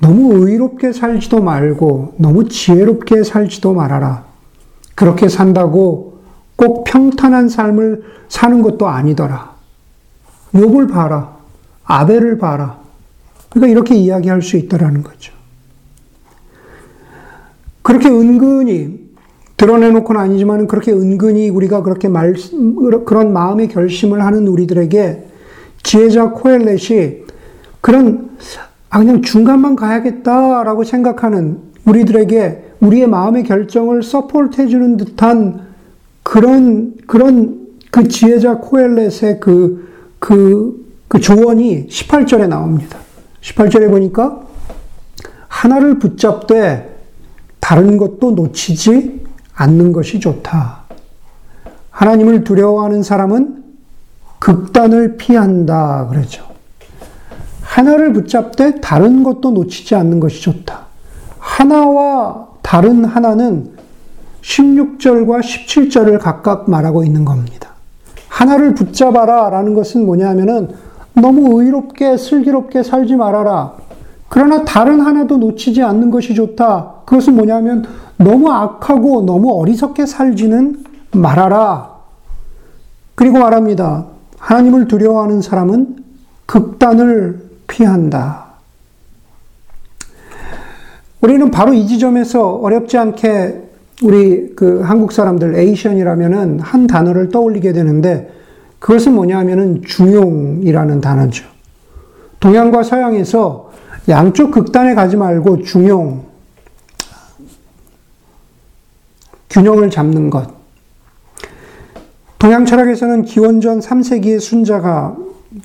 너무 0.00 0.46
의롭게 0.46 0.92
살지도 0.92 1.42
말고 1.42 2.14
너무 2.16 2.48
지혜롭게 2.48 3.22
살지도 3.22 3.74
말아라. 3.74 4.24
그렇게 4.94 5.28
산다고 5.28 6.18
꼭 6.56 6.84
평탄한 6.84 7.48
삶을 7.48 8.02
사는 8.28 8.62
것도 8.62 8.88
아니더라. 8.88 9.54
욕을 10.54 10.88
봐라. 10.88 11.36
아벨을 11.84 12.38
봐라. 12.38 12.78
그러니까 13.50 13.72
이렇게 13.72 13.94
이야기할 13.94 14.42
수 14.42 14.56
있다라는 14.56 15.02
거죠. 15.02 15.32
그렇게 17.82 18.08
은근히 18.08 19.10
드러내놓고는 19.56 20.20
아니지만 20.20 20.66
그렇게 20.66 20.92
은근히 20.92 21.50
우리가 21.50 21.82
그렇게 21.82 22.08
말, 22.08 22.34
그런 23.04 23.32
마음의 23.32 23.68
결심을 23.68 24.24
하는 24.24 24.48
우리들에게 24.48 25.29
지혜자 25.82 26.30
코엘렛이 26.30 27.24
그런 27.80 28.30
아, 28.90 28.98
그냥 28.98 29.22
중간만 29.22 29.76
가야겠다라고 29.76 30.84
생각하는 30.84 31.58
우리들에게 31.84 32.70
우리의 32.80 33.06
마음의 33.06 33.44
결정을 33.44 34.02
support 34.02 34.60
해 34.60 34.66
주는 34.66 34.96
듯한 34.96 35.68
그런, 36.22 36.94
그런 37.06 37.68
그 37.90 38.08
지혜자 38.08 38.58
코엘렛의 38.58 39.40
그, 39.40 39.88
그, 40.18 40.86
그 41.08 41.20
조언이 41.20 41.86
18절에 41.88 42.48
나옵니다. 42.48 42.98
18절에 43.40 43.88
보니까 43.88 44.42
하나를 45.48 45.98
붙잡되 45.98 46.98
다른 47.58 47.96
것도 47.96 48.32
놓치지 48.32 49.24
않는 49.54 49.92
것이 49.92 50.20
좋다. 50.20 50.84
하나님을 51.90 52.44
두려워하는 52.44 53.02
사람은 53.02 53.59
극단을 54.40 55.16
피한다. 55.16 56.08
그러죠. 56.08 56.44
하나를 57.62 58.12
붙잡되 58.12 58.80
다른 58.80 59.22
것도 59.22 59.52
놓치지 59.52 59.94
않는 59.94 60.18
것이 60.18 60.42
좋다. 60.42 60.86
하나와 61.38 62.48
다른 62.62 63.04
하나는 63.04 63.70
16절과 64.42 65.40
17절을 65.40 66.18
각각 66.18 66.68
말하고 66.68 67.04
있는 67.04 67.24
겁니다. 67.24 67.70
하나를 68.28 68.74
붙잡아라 68.74 69.50
라는 69.50 69.74
것은 69.74 70.04
뭐냐면은 70.06 70.70
너무 71.12 71.62
의롭게 71.62 72.16
슬기롭게 72.16 72.82
살지 72.82 73.16
말아라. 73.16 73.74
그러나 74.28 74.64
다른 74.64 75.00
하나도 75.00 75.36
놓치지 75.36 75.82
않는 75.82 76.10
것이 76.10 76.34
좋다. 76.34 77.02
그것은 77.04 77.34
뭐냐면 77.36 77.84
너무 78.16 78.50
악하고 78.50 79.22
너무 79.22 79.60
어리석게 79.60 80.06
살지는 80.06 80.84
말아라. 81.12 81.90
그리고 83.14 83.38
말합니다. 83.38 84.06
하나님을 84.40 84.88
두려워하는 84.88 85.42
사람은 85.42 85.96
극단을 86.46 87.40
피한다. 87.68 88.46
우리는 91.20 91.50
바로 91.50 91.72
이 91.74 91.86
지점에서 91.86 92.56
어렵지 92.56 92.98
않게 92.98 93.62
우리 94.02 94.54
그 94.56 94.80
한국 94.80 95.12
사람들 95.12 95.54
에이션이라면은 95.54 96.60
한 96.60 96.86
단어를 96.86 97.28
떠올리게 97.28 97.72
되는데 97.72 98.32
그것은 98.78 99.12
뭐냐 99.14 99.38
하면은 99.38 99.82
중용이라는 99.82 101.00
단어죠. 101.02 101.44
동양과 102.40 102.82
서양에서 102.82 103.70
양쪽 104.08 104.50
극단에 104.50 104.94
가지 104.94 105.18
말고 105.18 105.62
중용, 105.62 106.24
균형을 109.50 109.90
잡는 109.90 110.30
것. 110.30 110.59
동양 112.40 112.64
철학에서는 112.64 113.24
기원전 113.24 113.80
3세기의 113.80 114.40
순자가 114.40 115.14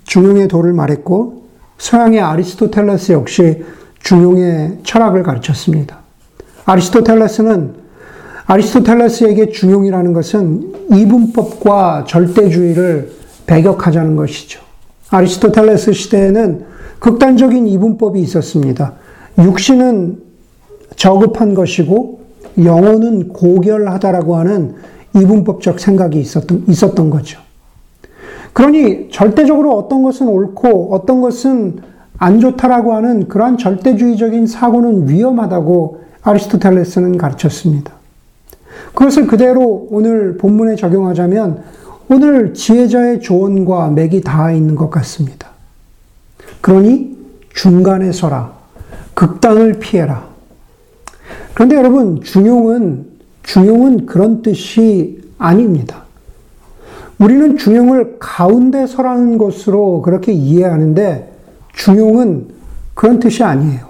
중용의 0.03 0.50
도를 0.50 0.74
말했고, 0.74 1.46
서양의 1.77 2.20
아리스토텔레스 2.20 3.13
역시 3.13 3.63
중용의 4.03 4.79
철학을 4.84 5.24
가르쳤습니다. 5.24 6.00
아리스토텔레스는 6.65 7.75
아리스토텔레스에게 8.48 9.51
중용이라는 9.51 10.12
것은 10.12 10.74
이분법과 10.91 12.03
절대주의를 12.10 13.10
배격하자는 13.48 14.17
것이죠. 14.17 14.60
아리스토텔레스 15.12 15.94
시대에는 15.94 16.65
극단적인 17.00 17.67
이분법이 17.67 18.20
있었습니다. 18.20 18.96
육신은 19.39 20.20
저급한 20.98 21.53
것이고 21.53 22.20
영혼은 22.62 23.29
고결하다라고 23.29 24.36
하는 24.36 24.75
이분법적 25.15 25.79
생각이 25.79 26.19
있었던, 26.19 26.65
있었던 26.67 27.10
거죠. 27.10 27.39
그러니 28.53 29.10
절대적으로 29.12 29.77
어떤 29.77 30.03
것은 30.03 30.27
옳고 30.27 30.93
어떤 30.93 31.22
것은 31.22 31.79
안 32.17 32.39
좋다라고 32.39 32.93
하는 32.93 33.27
그러한 33.27 33.57
절대주의적인 33.57 34.48
사고는 34.48 35.10
위험하다고 35.10 36.01
아리스토텔레스는 36.22 37.17
가르쳤습니다. 37.17 37.93
그것을 38.93 39.27
그대로 39.27 39.88
오늘 39.91 40.38
본문에 40.38 40.75
적용하자면 40.75 41.63
오늘 42.10 42.53
지혜자의 42.53 43.22
조언과 43.22 43.89
맥이 43.89 44.22
닿아 44.22 44.51
있는 44.51 44.75
것 44.75 44.89
같습니다. 44.89 45.50
그러니 46.62 47.17
중간에 47.53 48.12
서라. 48.12 48.53
극단을 49.13 49.79
피해라. 49.79 50.27
그런데 51.53 51.75
여러분, 51.75 52.22
중용은, 52.22 53.14
중용은 53.45 54.05
그런 54.05 54.41
뜻이 54.41 55.21
아닙니다. 55.37 56.03
우리는 57.19 57.57
중용을 57.57 58.17
가운데 58.19 58.85
서라는 58.87 59.37
것으로 59.37 60.01
그렇게 60.01 60.33
이해하는데, 60.33 61.31
중용은 61.73 62.47
그런 62.93 63.19
뜻이 63.19 63.43
아니에요. 63.43 63.85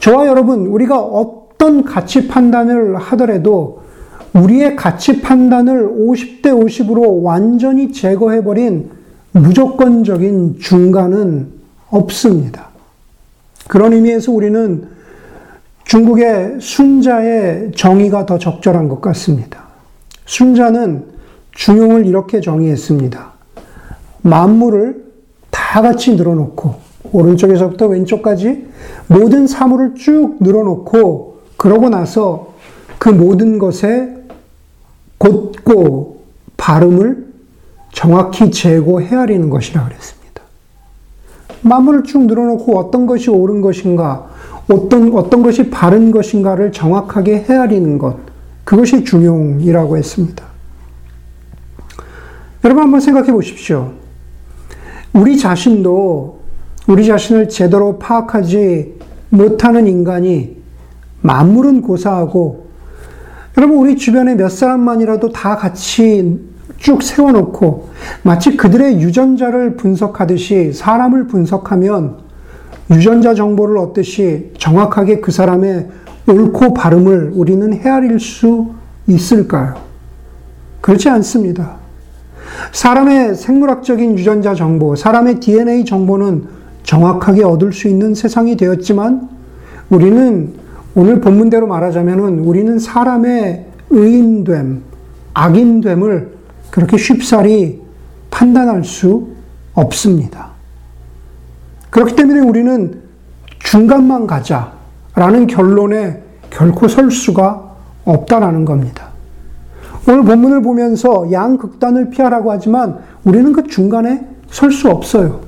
저와 0.00 0.26
여러분, 0.26 0.66
우리가 0.66 0.98
어떤 1.00 1.84
가치 1.84 2.28
판단을 2.28 2.96
하더라도 2.96 3.82
우리의 4.32 4.76
가치 4.76 5.20
판단을 5.20 5.88
50대 5.88 6.46
50으로 6.46 7.22
완전히 7.22 7.92
제거해버린 7.92 8.90
무조건적인 9.32 10.58
중간은 10.58 11.52
없습니다. 11.90 12.68
그런 13.68 13.92
의미에서 13.92 14.32
우리는 14.32 14.88
중국의 15.92 16.56
순자의 16.58 17.72
정의가 17.76 18.24
더 18.24 18.38
적절한 18.38 18.88
것 18.88 19.02
같습니다. 19.02 19.64
순자는 20.24 21.04
중용을 21.50 22.06
이렇게 22.06 22.40
정의했습니다. 22.40 23.32
만물을 24.22 25.04
다 25.50 25.82
같이 25.82 26.16
늘어놓고, 26.16 26.76
오른쪽에서부터 27.12 27.88
왼쪽까지 27.88 28.68
모든 29.08 29.46
사물을 29.46 29.94
쭉 29.96 30.38
늘어놓고, 30.40 31.40
그러고 31.58 31.90
나서 31.90 32.54
그 32.98 33.10
모든 33.10 33.58
것에 33.58 34.16
곧고 35.18 36.22
발음을 36.56 37.26
정확히 37.92 38.50
재고 38.50 39.02
헤아리는 39.02 39.50
것이라 39.50 39.84
그랬습니다. 39.84 40.42
마음을 41.60 42.04
쭉 42.04 42.24
늘어놓고 42.24 42.78
어떤 42.78 43.06
것이 43.06 43.28
옳은 43.28 43.60
것인가, 43.60 44.31
어떤, 44.72 45.12
어떤 45.14 45.42
것이 45.42 45.68
바른 45.70 46.10
것인가를 46.10 46.72
정확하게 46.72 47.44
헤아리는 47.48 47.98
것, 47.98 48.16
그것이 48.64 49.04
중용이라고 49.04 49.96
했습니다. 49.96 50.44
여러분 52.64 52.84
한번 52.84 53.00
생각해 53.00 53.32
보십시오. 53.32 53.92
우리 55.12 55.36
자신도 55.36 56.40
우리 56.86 57.04
자신을 57.04 57.48
제대로 57.48 57.98
파악하지 57.98 58.94
못하는 59.30 59.86
인간이 59.86 60.56
만물은 61.20 61.82
고사하고 61.82 62.62
여러분, 63.58 63.76
우리 63.76 63.96
주변에 63.96 64.34
몇 64.34 64.48
사람만이라도 64.48 65.30
다 65.30 65.56
같이 65.56 66.40
쭉 66.78 67.02
세워놓고 67.02 67.90
마치 68.22 68.56
그들의 68.56 69.00
유전자를 69.00 69.76
분석하듯이 69.76 70.72
사람을 70.72 71.26
분석하면 71.26 72.21
유전자 72.90 73.34
정보를 73.34 73.78
얻듯이 73.78 74.50
정확하게 74.58 75.20
그 75.20 75.30
사람의 75.30 75.88
옳고 76.28 76.74
바름을 76.74 77.32
우리는 77.34 77.72
헤아릴 77.72 78.20
수 78.20 78.70
있을까요? 79.06 79.74
그렇지 80.80 81.08
않습니다. 81.08 81.76
사람의 82.72 83.34
생물학적인 83.34 84.18
유전자 84.18 84.54
정보, 84.54 84.94
사람의 84.96 85.40
DNA 85.40 85.84
정보는 85.84 86.46
정확하게 86.82 87.44
얻을 87.44 87.72
수 87.72 87.88
있는 87.88 88.14
세상이 88.14 88.56
되었지만 88.56 89.28
우리는 89.90 90.52
오늘 90.94 91.20
본문대로 91.20 91.66
말하자면 91.66 92.40
우리는 92.40 92.78
사람의 92.78 93.66
의인됨, 93.90 94.82
악인됨을 95.34 96.32
그렇게 96.70 96.96
쉽사리 96.96 97.80
판단할 98.30 98.84
수 98.84 99.28
없습니다. 99.74 100.51
그렇기 101.92 102.16
때문에 102.16 102.40
우리는 102.40 103.02
중간만 103.58 104.26
가자라는 104.26 105.46
결론에 105.46 106.22
결코 106.48 106.88
설 106.88 107.10
수가 107.10 107.74
없다라는 108.06 108.64
겁니다. 108.64 109.08
오늘 110.08 110.24
본문을 110.24 110.62
보면서 110.62 111.30
양극단을 111.30 112.08
피하라고 112.10 112.50
하지만 112.50 112.98
우리는 113.24 113.52
그 113.52 113.64
중간에 113.68 114.26
설 114.50 114.72
수 114.72 114.88
없어요. 114.88 115.40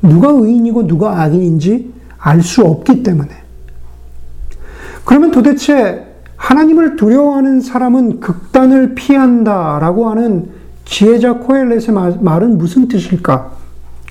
누가 0.00 0.30
의인이고 0.30 0.86
누가 0.86 1.20
악인인지 1.20 1.92
알 2.18 2.42
수 2.42 2.62
없기 2.62 3.02
때문에. 3.02 3.30
그러면 5.04 5.32
도대체 5.32 6.06
하나님을 6.36 6.94
두려워하는 6.94 7.60
사람은 7.60 8.20
극단을 8.20 8.94
피한다라고 8.94 10.08
하는 10.08 10.50
지혜자 10.84 11.34
코엘렛의 11.34 11.90
말은 12.20 12.56
무슨 12.56 12.86
뜻일까? 12.86 13.50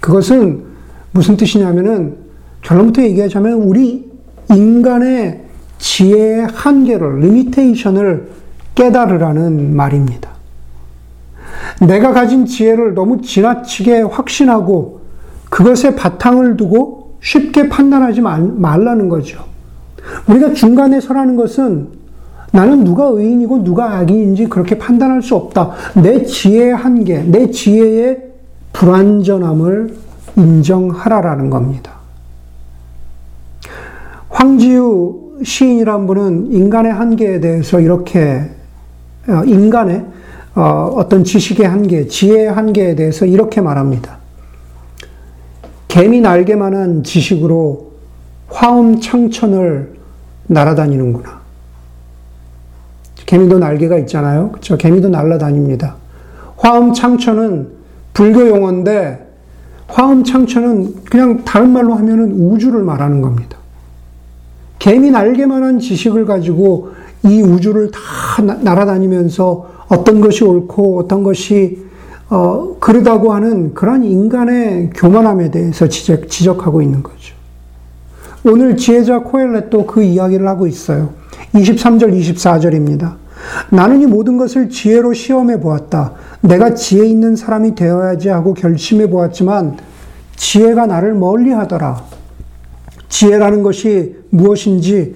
그것은 0.01 0.66
무슨 1.11 1.37
뜻이냐면은 1.37 2.15
결론부터 2.61 3.01
얘기하자면 3.03 3.53
우리 3.53 4.09
인간의 4.49 5.41
지혜의 5.77 6.47
한계를, 6.47 7.19
리미테이션을 7.19 8.29
깨달으라는 8.75 9.75
말입니다. 9.75 10.29
내가 11.81 12.13
가진 12.13 12.45
지혜를 12.45 12.93
너무 12.93 13.21
지나치게 13.21 14.01
확신하고 14.01 15.01
그것에 15.49 15.95
바탕을 15.95 16.57
두고 16.57 17.17
쉽게 17.21 17.69
판단하지 17.69 18.21
말라는 18.21 19.09
거죠. 19.09 19.43
우리가 20.27 20.53
중간에 20.53 20.99
서라는 20.99 21.35
것은 21.35 21.89
나는 22.51 22.83
누가 22.83 23.05
의인이고 23.05 23.63
누가 23.63 23.97
악인인지 23.97 24.45
그렇게 24.45 24.77
판단할 24.77 25.21
수 25.21 25.35
없다. 25.35 25.71
내 26.01 26.23
지혜의 26.23 26.75
한계, 26.75 27.23
내 27.23 27.51
지혜의 27.51 28.23
불완전함을 28.73 30.06
인정하라라는 30.37 31.49
겁니다. 31.49 31.93
황지우 34.29 35.39
시인이란 35.43 36.07
분은 36.07 36.51
인간의 36.51 36.93
한계에 36.93 37.39
대해서 37.39 37.79
이렇게 37.79 38.49
어, 39.27 39.43
인간의 39.43 40.05
어, 40.55 40.93
어떤 40.95 41.23
지식의 41.23 41.67
한계, 41.67 42.07
지혜의 42.07 42.51
한계에 42.51 42.95
대해서 42.95 43.25
이렇게 43.25 43.61
말합니다. 43.61 44.17
개미 45.87 46.21
날개만한 46.21 47.03
지식으로 47.03 47.91
화엄창천을 48.49 49.95
날아다니는구나. 50.47 51.41
개미도 53.25 53.59
날개가 53.59 53.97
있잖아요. 53.99 54.51
그렇죠? 54.51 54.77
개미도 54.77 55.09
날아다닙니다. 55.09 55.95
화엄창천은 56.57 57.69
불교 58.13 58.47
용어인데 58.47 59.26
화엄창천은 59.87 61.05
그냥 61.05 61.43
다른 61.43 61.71
말로 61.71 61.95
하면은 61.95 62.31
우주를 62.33 62.83
말하는 62.83 63.21
겁니다. 63.21 63.57
개미 64.79 65.11
날개만한 65.11 65.79
지식을 65.79 66.25
가지고 66.25 66.91
이 67.23 67.41
우주를 67.41 67.91
다 67.91 67.99
날아다니면서 68.41 69.69
어떤 69.87 70.21
것이 70.21 70.43
옳고 70.43 70.99
어떤 70.99 71.23
것이 71.23 71.85
어, 72.29 72.75
그러다고 72.79 73.33
하는 73.33 73.73
그런 73.73 74.03
인간의 74.03 74.91
교만함에 74.93 75.49
대해서 75.49 75.87
지적, 75.87 76.29
지적하고 76.29 76.81
있는 76.81 77.01
거죠. 77.01 77.35
오늘 78.43 78.75
지혜자 78.75 79.19
코엘렛도 79.19 79.85
그 79.85 80.03
이야기를 80.03 80.47
하고 80.47 80.67
있어요. 80.67 81.13
23절, 81.53 82.13
24절입니다. 82.19 83.15
나는 83.69 84.01
이 84.01 84.05
모든 84.05 84.37
것을 84.37 84.69
지혜로 84.69 85.13
시험해 85.13 85.59
보았다. 85.59 86.13
내가 86.41 86.73
지혜 86.73 87.05
있는 87.05 87.35
사람이 87.35 87.75
되어야지 87.75 88.29
하고 88.29 88.53
결심해 88.53 89.09
보았지만 89.09 89.77
지혜가 90.35 90.85
나를 90.85 91.13
멀리 91.15 91.51
하더라. 91.51 92.03
지혜라는 93.09 93.63
것이 93.63 94.17
무엇인지 94.29 95.15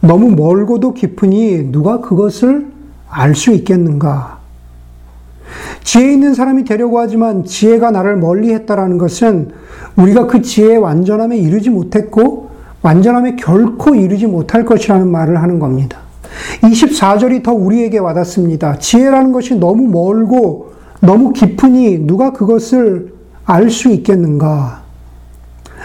너무 0.00 0.30
멀고도 0.30 0.94
깊으니 0.94 1.70
누가 1.72 2.00
그것을 2.00 2.66
알 3.10 3.34
수 3.34 3.52
있겠는가? 3.52 4.38
지혜 5.82 6.12
있는 6.12 6.34
사람이 6.34 6.64
되려고 6.64 6.98
하지만 6.98 7.44
지혜가 7.44 7.90
나를 7.90 8.16
멀리 8.16 8.52
했다라는 8.52 8.98
것은 8.98 9.50
우리가 9.96 10.26
그 10.26 10.42
지혜의 10.42 10.78
완전함에 10.78 11.38
이르지 11.38 11.70
못했고 11.70 12.50
완전함에 12.82 13.36
결코 13.36 13.94
이르지 13.94 14.26
못할 14.26 14.64
것이라는 14.64 15.08
말을 15.08 15.42
하는 15.42 15.58
겁니다. 15.58 16.07
24절이 16.62 17.42
더 17.42 17.52
우리에게 17.52 17.98
와닿습니다. 17.98 18.78
지혜라는 18.78 19.32
것이 19.32 19.54
너무 19.54 19.88
멀고 19.88 20.72
너무 21.00 21.32
깊으니 21.32 21.98
누가 22.06 22.32
그것을 22.32 23.12
알 23.44 23.70
수 23.70 23.88
있겠는가? 23.88 24.82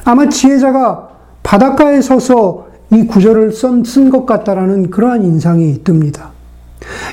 아마 0.03 0.27
지혜자가 0.27 1.09
바닷가에 1.43 2.01
서서 2.01 2.67
이 2.91 3.07
구절을 3.07 3.51
쓴 3.53 4.09
것 4.09 4.25
같다라는 4.25 4.89
그러한 4.89 5.23
인상이 5.23 5.83
듭니다. 5.83 6.31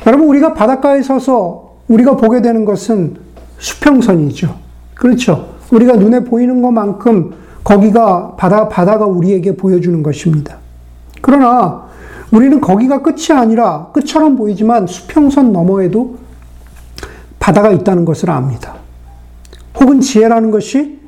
여러분, 0.06 0.28
우리가 0.28 0.54
바닷가에 0.54 1.02
서서 1.02 1.76
우리가 1.88 2.16
보게 2.16 2.42
되는 2.42 2.64
것은 2.64 3.16
수평선이죠. 3.58 4.56
그렇죠. 4.94 5.50
우리가 5.70 5.94
눈에 5.94 6.24
보이는 6.24 6.60
것만큼 6.62 7.32
거기가 7.62 8.34
바다, 8.36 8.68
바다가 8.68 9.06
우리에게 9.06 9.56
보여주는 9.56 10.02
것입니다. 10.02 10.56
그러나 11.20 11.89
우리는 12.30 12.60
거기가 12.60 13.02
끝이 13.02 13.28
아니라 13.32 13.88
끝처럼 13.92 14.36
보이지만 14.36 14.86
수평선 14.86 15.52
너머에도 15.52 16.18
바다가 17.38 17.70
있다는 17.70 18.04
것을 18.04 18.30
압니다. 18.30 18.74
혹은 19.80 20.00
지혜라는 20.00 20.50
것이 20.50 21.00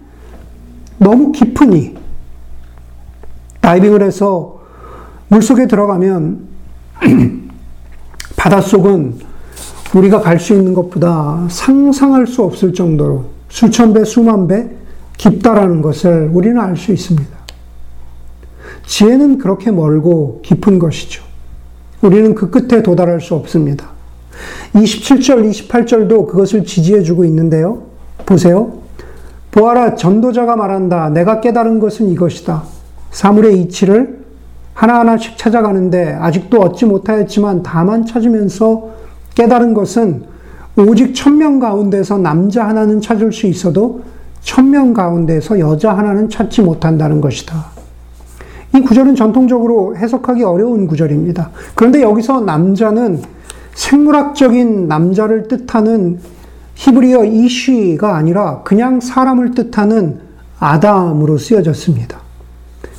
너무 0.99 1.33
깊으니 1.33 1.97
다이빙을 3.61 4.03
해서 4.03 4.61
물속에 5.29 5.67
들어가면 5.67 6.49
바닷속은 8.37 9.21
우리가 9.95 10.21
갈 10.21 10.39
수 10.39 10.55
있는 10.55 10.75
것보다 10.75 11.47
상상할 11.49 12.27
수 12.27 12.43
없을 12.43 12.73
정도로 12.73 13.27
수천 13.49 13.93
배, 13.93 14.05
수만 14.05 14.49
배 14.49 14.71
깊다라는 15.19 15.83
것을 15.83 16.31
우리는 16.33 16.59
알 16.59 16.77
수 16.77 16.93
있습니다. 16.93 17.42
지혜는 18.87 19.39
그렇게 19.39 19.71
멀고 19.71 20.41
깊은 20.43 20.79
것이죠. 20.79 21.23
우리는 22.03 22.35
그 22.35 22.51
끝에 22.51 22.83
도달할 22.83 23.21
수 23.21 23.35
없습니다. 23.35 23.91
27절, 24.75 25.49
28절도 25.51 26.27
그것을 26.27 26.65
지지해 26.65 27.03
주고 27.03 27.25
있는데요. 27.25 27.83
보세요. 28.27 28.73
보아라, 29.51 29.95
전도자가 29.95 30.57
말한다. 30.57 31.11
내가 31.11 31.41
깨달은 31.41 31.79
것은 31.79 32.09
이것이다. 32.09 32.63
사물의 33.11 33.61
이치를 33.63 34.23
하나하나씩 34.75 35.37
찾아가는데 35.37 36.15
아직도 36.15 36.61
얻지 36.61 36.87
못하였지만 36.87 37.63
다만 37.63 38.07
찾으면서 38.07 38.89
깨달은 39.35 39.75
것은 39.75 40.25
오직 40.77 41.15
천명 41.15 41.61
가운데서 41.61 42.17
남자 42.19 42.67
하나는 42.67 43.03
찾을 43.03 43.33
수 43.33 43.47
있어도 43.47 44.03
천명 44.41 44.95
가운데서 44.95 45.61
여자 45.61 45.97
하나는 45.97 46.31
찾지 46.31 46.63
못한다는 46.63 47.21
것이다. 47.21 47.82
이 48.75 48.81
구절은 48.81 49.15
전통적으로 49.15 49.97
해석하기 49.97 50.43
어려운 50.45 50.87
구절입니다. 50.87 51.51
그런데 51.75 52.03
여기서 52.03 52.41
남자는 52.41 53.21
생물학적인 53.75 54.89
남자를 54.89 55.49
뜻하는 55.49 56.19
히브리어 56.75 57.25
이쉬가 57.25 58.17
아니라 58.17 58.63
그냥 58.63 59.01
사람을 59.01 59.53
뜻하는 59.53 60.21
아담으로 60.59 61.39
쓰여졌습니다. 61.39 62.19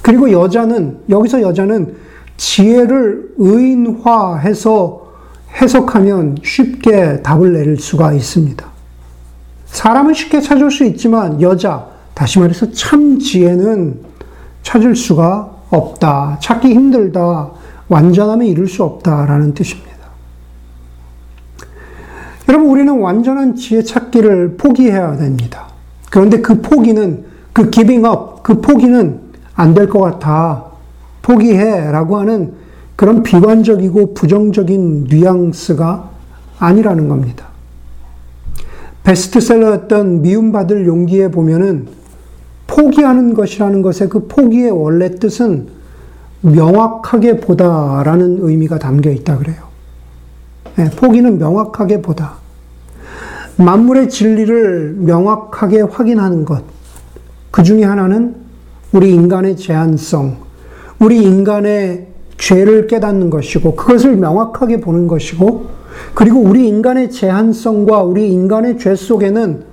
그리고 0.02 0.32
여자는, 0.32 1.00
여기서 1.10 1.42
여자는 1.42 1.96
지혜를 2.38 3.34
의인화해서 3.38 5.08
해석하면 5.62 6.38
쉽게 6.44 7.22
답을 7.22 7.54
내릴 7.54 7.78
수가 7.80 8.14
있습니다. 8.14 8.66
사람은 9.66 10.14
쉽게 10.14 10.42
찾을 10.42 10.70
수 10.70 10.84
있지만 10.86 11.42
여자, 11.42 11.88
다시 12.14 12.40
말해서 12.40 12.72
참 12.72 13.18
지혜는 13.18 14.02
찾을 14.62 14.96
수가 14.96 15.53
없다. 15.76 16.38
찾기 16.42 16.70
힘들다. 16.70 17.52
완전함에 17.90 18.48
이룰 18.48 18.68
수 18.68 18.84
없다라는 18.84 19.54
뜻입니다. 19.54 19.92
여러분, 22.50 22.70
우리는 22.70 23.00
완전한 23.00 23.56
지혜 23.56 23.82
찾기를 23.82 24.58
포기해야 24.58 25.16
됩니다. 25.18 25.68
그런데 26.10 26.42
그 26.42 26.62
포기는, 26.62 27.26
그 27.54 27.72
giving 27.72 28.08
up, 28.08 28.42
그 28.44 28.60
포기는 28.62 29.20
안 29.56 29.74
될 29.74 29.88
것 29.88 30.00
같아. 30.00 30.66
포기해. 31.22 31.92
라고 31.92 32.18
하는 32.18 32.54
그런 32.96 33.24
비관적이고 33.24 34.14
부정적인 34.14 35.06
뉘앙스가 35.10 36.10
아니라는 36.60 37.08
겁니다. 37.08 37.48
베스트셀러였던 39.04 40.22
미움받을 40.22 40.86
용기에 40.86 41.30
보면은 41.30 41.88
포기하는 42.74 43.36
것이라는 43.36 43.84
것의 43.84 44.10
그 44.10 44.28
포기의 44.28 44.72
원래 44.72 45.14
뜻은 45.14 45.68
명확하게 46.42 47.40
보다라는 47.40 48.40
의미가 48.42 48.80
담겨 48.80 49.12
있다 49.12 49.38
그래요. 49.38 49.58
네, 50.76 50.90
포기는 50.90 51.38
명확하게 51.38 52.02
보다. 52.02 52.34
만물의 53.58 54.10
진리를 54.10 54.96
명확하게 54.98 55.82
확인하는 55.82 56.46
것. 56.46 56.64
그 57.52 57.62
중에 57.62 57.84
하나는 57.84 58.36
우리 58.92 59.14
인간의 59.14 59.56
제한성, 59.56 60.38
우리 60.98 61.22
인간의 61.22 62.08
죄를 62.40 62.88
깨닫는 62.88 63.30
것이고, 63.30 63.76
그것을 63.76 64.16
명확하게 64.18 64.82
보는 64.82 65.08
것이고, 65.08 65.68
그리고 66.16 66.40
우리 66.40 66.68
인간의 66.68 67.12
제한성과 67.12 68.02
우리 68.02 68.32
인간의 68.32 68.80
죄 68.80 68.96
속에는 68.96 69.64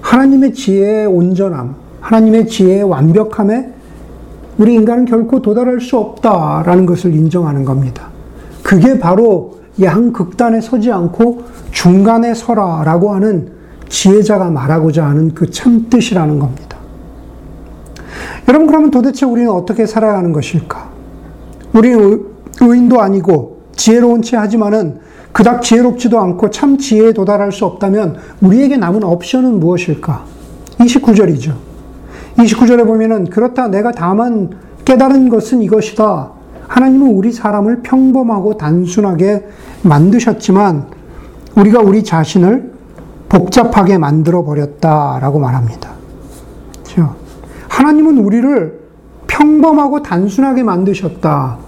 하나님의 0.00 0.52
지혜의 0.52 1.06
온전함, 1.06 1.81
하나님의 2.02 2.48
지혜의 2.48 2.82
완벽함에 2.82 3.72
우리 4.58 4.74
인간은 4.74 5.06
결코 5.06 5.40
도달할 5.40 5.80
수 5.80 5.96
없다라는 5.96 6.84
것을 6.84 7.14
인정하는 7.14 7.64
겁니다. 7.64 8.08
그게 8.62 8.98
바로 8.98 9.58
양 9.80 10.12
극단에 10.12 10.60
서지 10.60 10.92
않고 10.92 11.44
중간에 11.70 12.34
서라라고 12.34 13.14
하는 13.14 13.52
지혜자가 13.88 14.50
말하고자 14.50 15.06
하는 15.06 15.32
그 15.34 15.50
참 15.50 15.88
뜻이라는 15.88 16.38
겁니다. 16.38 16.76
여러분, 18.48 18.66
그러면 18.66 18.90
도대체 18.90 19.24
우리는 19.24 19.50
어떻게 19.50 19.86
살아야 19.86 20.18
하는 20.18 20.32
것일까? 20.32 20.90
우리는 21.72 22.26
의인도 22.60 23.00
아니고 23.00 23.62
지혜로운 23.76 24.20
채 24.22 24.36
하지만은 24.36 24.98
그닥 25.32 25.62
지혜롭지도 25.62 26.18
않고 26.18 26.50
참 26.50 26.76
지혜에 26.76 27.12
도달할 27.12 27.52
수 27.52 27.64
없다면 27.64 28.16
우리에게 28.42 28.76
남은 28.76 29.02
옵션은 29.02 29.60
무엇일까? 29.60 30.24
29절이죠. 30.78 31.71
29절에 32.36 32.86
보면은 32.86 33.24
그렇다 33.26 33.68
내가 33.68 33.92
다만 33.92 34.50
깨달은 34.84 35.28
것은 35.28 35.62
이것이다. 35.62 36.30
하나님은 36.68 37.08
우리 37.08 37.32
사람을 37.32 37.82
평범하고 37.82 38.56
단순하게 38.56 39.46
만드셨지만 39.82 40.86
우리가 41.56 41.80
우리 41.80 42.02
자신을 42.02 42.72
복잡하게 43.28 43.98
만들어 43.98 44.44
버렸다라고 44.44 45.38
말합니다. 45.38 45.90
그렇죠? 46.72 47.14
하나님은 47.68 48.18
우리를 48.18 48.80
평범하고 49.26 50.02
단순하게 50.02 50.62
만드셨다. 50.62 51.58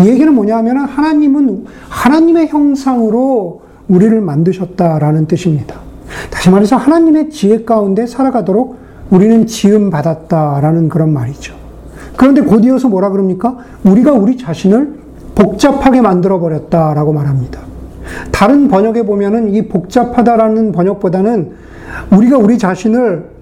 이 0.00 0.08
얘기는 0.08 0.32
뭐냐 0.34 0.58
하면 0.58 0.78
하나님은 0.78 1.66
하나님의 1.88 2.48
형상으로 2.48 3.62
우리를 3.88 4.20
만드셨다라는 4.20 5.26
뜻입니다. 5.26 5.76
다시 6.30 6.50
말해서 6.50 6.76
하나님의 6.76 7.30
지혜 7.30 7.64
가운데 7.64 8.06
살아가도록 8.06 8.83
우리는 9.14 9.46
지음 9.46 9.90
받았다라는 9.90 10.88
그런 10.88 11.12
말이죠. 11.12 11.54
그런데 12.16 12.40
곧 12.40 12.64
이어서 12.64 12.88
뭐라 12.88 13.10
그럽니까? 13.10 13.58
우리가 13.84 14.12
우리 14.12 14.36
자신을 14.36 14.94
복잡하게 15.36 16.00
만들어 16.00 16.40
버렸다라고 16.40 17.12
말합니다. 17.12 17.60
다른 18.32 18.66
번역에 18.68 19.04
보면은 19.04 19.54
이 19.54 19.68
복잡하다라는 19.68 20.72
번역보다는 20.72 21.52
우리가 22.10 22.38
우리 22.38 22.58
자신을 22.58 23.34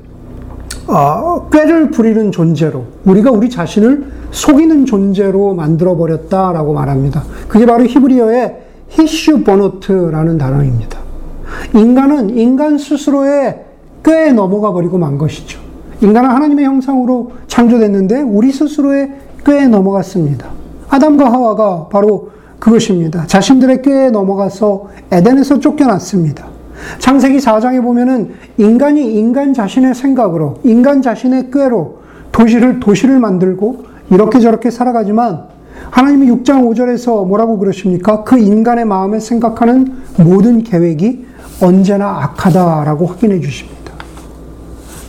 어, 0.88 1.48
꾀를 1.50 1.90
부리는 1.90 2.32
존재로 2.32 2.84
우리가 3.04 3.30
우리 3.30 3.48
자신을 3.48 4.04
속이는 4.30 4.84
존재로 4.84 5.54
만들어 5.54 5.96
버렸다라고 5.96 6.74
말합니다. 6.74 7.22
그게 7.48 7.64
바로 7.64 7.84
히브리어의 7.84 8.56
חשבנות라는 8.88 10.36
단어입니다. 10.36 10.98
인간은 11.74 12.36
인간 12.36 12.76
스스로의 12.76 13.71
꾀에 14.04 14.32
넘어가 14.32 14.72
버리고 14.72 14.98
만 14.98 15.18
것이죠. 15.18 15.60
인간은 16.00 16.30
하나님의 16.30 16.64
형상으로 16.64 17.32
창조됐는데 17.46 18.22
우리 18.22 18.50
스스로의 18.50 19.12
꾀에 19.44 19.68
넘어갔습니다. 19.68 20.48
아담과 20.88 21.32
하와가 21.32 21.88
바로 21.88 22.30
그것입니다. 22.58 23.26
자신들의 23.26 23.82
꾀에 23.82 24.10
넘어가서 24.10 24.88
에덴에서 25.10 25.58
쫓겨났습니다. 25.60 26.46
창세기 26.98 27.38
4장에 27.38 27.82
보면은 27.82 28.34
인간이 28.58 29.14
인간 29.14 29.54
자신의 29.54 29.94
생각으로, 29.94 30.58
인간 30.64 31.02
자신의 31.02 31.50
꾀로 31.50 31.98
도시를, 32.32 32.80
도시를 32.80 33.18
만들고 33.20 33.84
이렇게 34.10 34.40
저렇게 34.40 34.70
살아가지만 34.70 35.44
하나님이 35.90 36.28
6장 36.28 36.68
5절에서 36.68 37.26
뭐라고 37.26 37.58
그러십니까? 37.58 38.24
그 38.24 38.38
인간의 38.38 38.84
마음에 38.84 39.20
생각하는 39.20 39.92
모든 40.18 40.62
계획이 40.62 41.26
언제나 41.62 42.22
악하다라고 42.22 43.06
확인해 43.06 43.40
주십니다. 43.40 43.81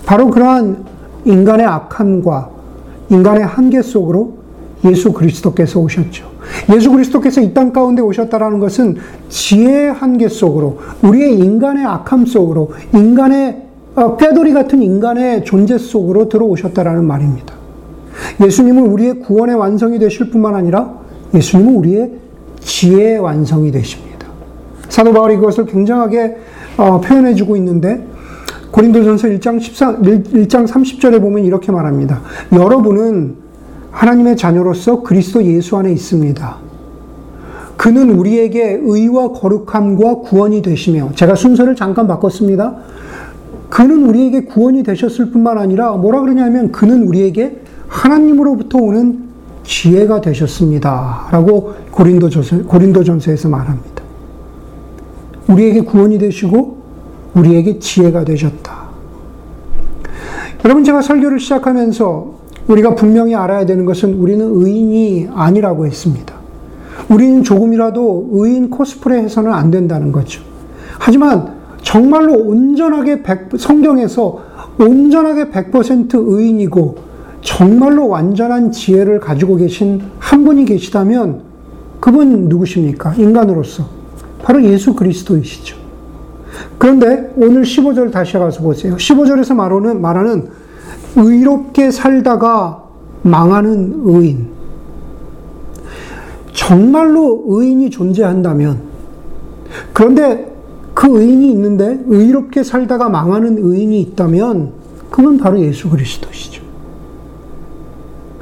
바로 0.05 0.29
그러한 0.29 0.85
인간의 1.25 1.65
악함과 1.65 2.49
인간의 3.09 3.45
한계 3.45 3.81
속으로 3.81 4.33
예수 4.85 5.13
그리스도께서 5.13 5.79
오셨죠. 5.79 6.33
예수 6.75 6.91
그리스도께서 6.91 7.41
이 7.41 7.53
땅 7.53 7.71
가운데 7.71 8.01
오셨다라는 8.01 8.59
것은 8.59 8.97
지혜의 9.29 9.93
한계 9.93 10.27
속으로, 10.27 10.79
우리의 11.01 11.37
인간의 11.39 11.85
악함 11.85 12.25
속으로, 12.25 12.71
인간의 12.93 13.63
어, 13.95 14.17
꾀돌이 14.17 14.53
같은 14.53 14.81
인간의 14.81 15.45
존재 15.45 15.77
속으로 15.77 16.27
들어오셨다라는 16.27 17.05
말입니다. 17.05 17.53
예수님은 18.43 18.87
우리의 18.87 19.19
구원의 19.19 19.55
완성이 19.55 19.99
되실 19.99 20.31
뿐만 20.31 20.55
아니라 20.55 20.93
예수님은 21.33 21.75
우리의 21.75 22.11
지혜의 22.59 23.19
완성이 23.19 23.71
되십니다. 23.71 24.27
사도 24.89 25.13
바울이 25.13 25.35
그것을 25.37 25.65
굉장하게 25.67 26.37
어, 26.77 26.99
표현해주고 27.01 27.55
있는데 27.57 28.03
고린도전서 28.73 29.27
1장 29.27 29.59
14, 29.59 29.97
1장 29.99 30.67
30절에 30.67 31.21
보면 31.21 31.45
이렇게 31.45 31.71
말합니다. 31.71 32.21
여러분은 32.51 33.35
하나님의 33.91 34.35
자녀로서 34.35 35.03
그리스도 35.03 35.43
예수 35.43 35.77
안에 35.77 35.91
있습니다. 35.91 36.57
그는 37.77 38.09
우리에게 38.09 38.79
의와 38.81 39.31
거룩함과 39.33 40.15
구원이 40.21 40.63
되시며 40.63 41.11
제가 41.13 41.35
순서를 41.35 41.75
잠깐 41.75 42.07
바꿨습니다. 42.07 42.77
그는 43.69 44.07
우리에게 44.07 44.45
구원이 44.45 44.81
되셨을 44.81 45.29
뿐만 45.29 45.59
아니라 45.59 45.91
뭐라 45.91 46.21
그러냐면 46.21 46.71
그는 46.71 47.03
우리에게 47.03 47.61
하나님으로부터 47.87 48.79
오는 48.79 49.19
지혜가 49.63 50.21
되셨습니다. 50.21 51.27
라고 51.31 51.75
고린도전서, 51.91 52.63
고린도전서에서 52.63 53.49
말합니다. 53.49 54.03
우리에게 55.47 55.81
구원이 55.81 56.17
되시고 56.17 56.82
우리에게 57.35 57.79
지혜가 57.79 58.23
되셨다. 58.25 58.83
여러분 60.65 60.83
제가 60.83 61.01
설교를 61.01 61.39
시작하면서 61.39 62.33
우리가 62.67 62.95
분명히 62.95 63.35
알아야 63.35 63.65
되는 63.65 63.85
것은 63.85 64.13
우리는 64.13 64.45
의인이 64.53 65.29
아니라고 65.33 65.85
했습니다. 65.85 66.33
우리는 67.09 67.43
조금이라도 67.43 68.29
의인 68.31 68.69
코스프레 68.69 69.23
해서는 69.23 69.51
안 69.51 69.71
된다는 69.71 70.11
거죠. 70.11 70.41
하지만 70.99 71.53
정말로 71.81 72.33
온전하게 72.33 73.23
100, 73.23 73.49
성경에서 73.57 74.39
온전하게 74.79 75.49
100% 75.49 76.13
의인이고 76.13 76.95
정말로 77.41 78.07
완전한 78.07 78.71
지혜를 78.71 79.19
가지고 79.19 79.57
계신 79.57 80.01
한 80.17 80.45
분이 80.45 80.63
계시다면 80.65 81.41
그분 81.99 82.47
누구십니까? 82.47 83.15
인간으로서. 83.15 83.85
바로 84.41 84.63
예수 84.63 84.93
그리스도이시죠. 84.93 85.82
그런데 86.77 87.31
오늘 87.35 87.63
15절 87.63 88.11
다시 88.11 88.33
가서 88.33 88.61
보세요. 88.61 88.95
15절에서 88.95 89.55
말하는, 89.55 90.01
말하는 90.01 90.49
의롭게 91.15 91.91
살다가 91.91 92.83
망하는 93.21 94.01
의인. 94.03 94.49
정말로 96.51 97.43
의인이 97.47 97.89
존재한다면, 97.89 98.81
그런데 99.91 100.53
그 100.93 101.07
의인이 101.07 101.49
있는데 101.51 101.99
의롭게 102.07 102.63
살다가 102.63 103.09
망하는 103.09 103.57
의인이 103.57 103.99
있다면, 104.01 104.71
그건 105.09 105.37
바로 105.37 105.59
예수 105.59 105.89
그리스도시죠. 105.89 106.63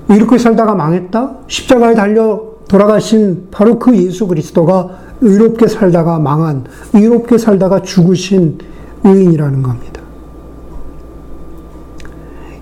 의롭게 0.09 0.37
살다가 0.37 0.75
망했다? 0.75 1.37
십자가에 1.47 1.95
달려 1.95 2.51
돌아가신 2.67 3.47
바로 3.51 3.79
그 3.79 3.95
예수 3.95 4.27
그리스도가 4.27 5.00
의롭게 5.21 5.67
살다가 5.67 6.19
망한, 6.19 6.65
의롭게 6.93 7.37
살다가 7.37 7.81
죽으신 7.81 8.57
의인이라는 9.03 9.63
겁니다. 9.63 10.01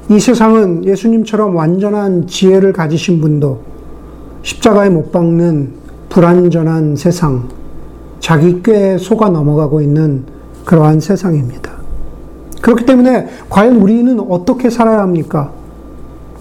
이 0.09 0.19
세상은 0.19 0.83
예수님처럼 0.85 1.55
완전한 1.55 2.27
지혜를 2.27 2.73
가지신 2.73 3.21
분도 3.21 3.61
십자가에 4.41 4.89
못 4.89 5.11
박는 5.11 5.73
불완전한 6.09 6.95
세상, 6.95 7.47
자기 8.19 8.61
꾀에 8.63 8.97
속아 8.97 9.29
넘어가고 9.29 9.81
있는 9.81 10.23
그러한 10.65 10.99
세상입니다. 10.99 11.71
그렇기 12.61 12.85
때문에 12.85 13.27
과연 13.49 13.77
우리는 13.77 14.19
어떻게 14.19 14.69
살아야 14.69 14.99
합니까? 15.01 15.51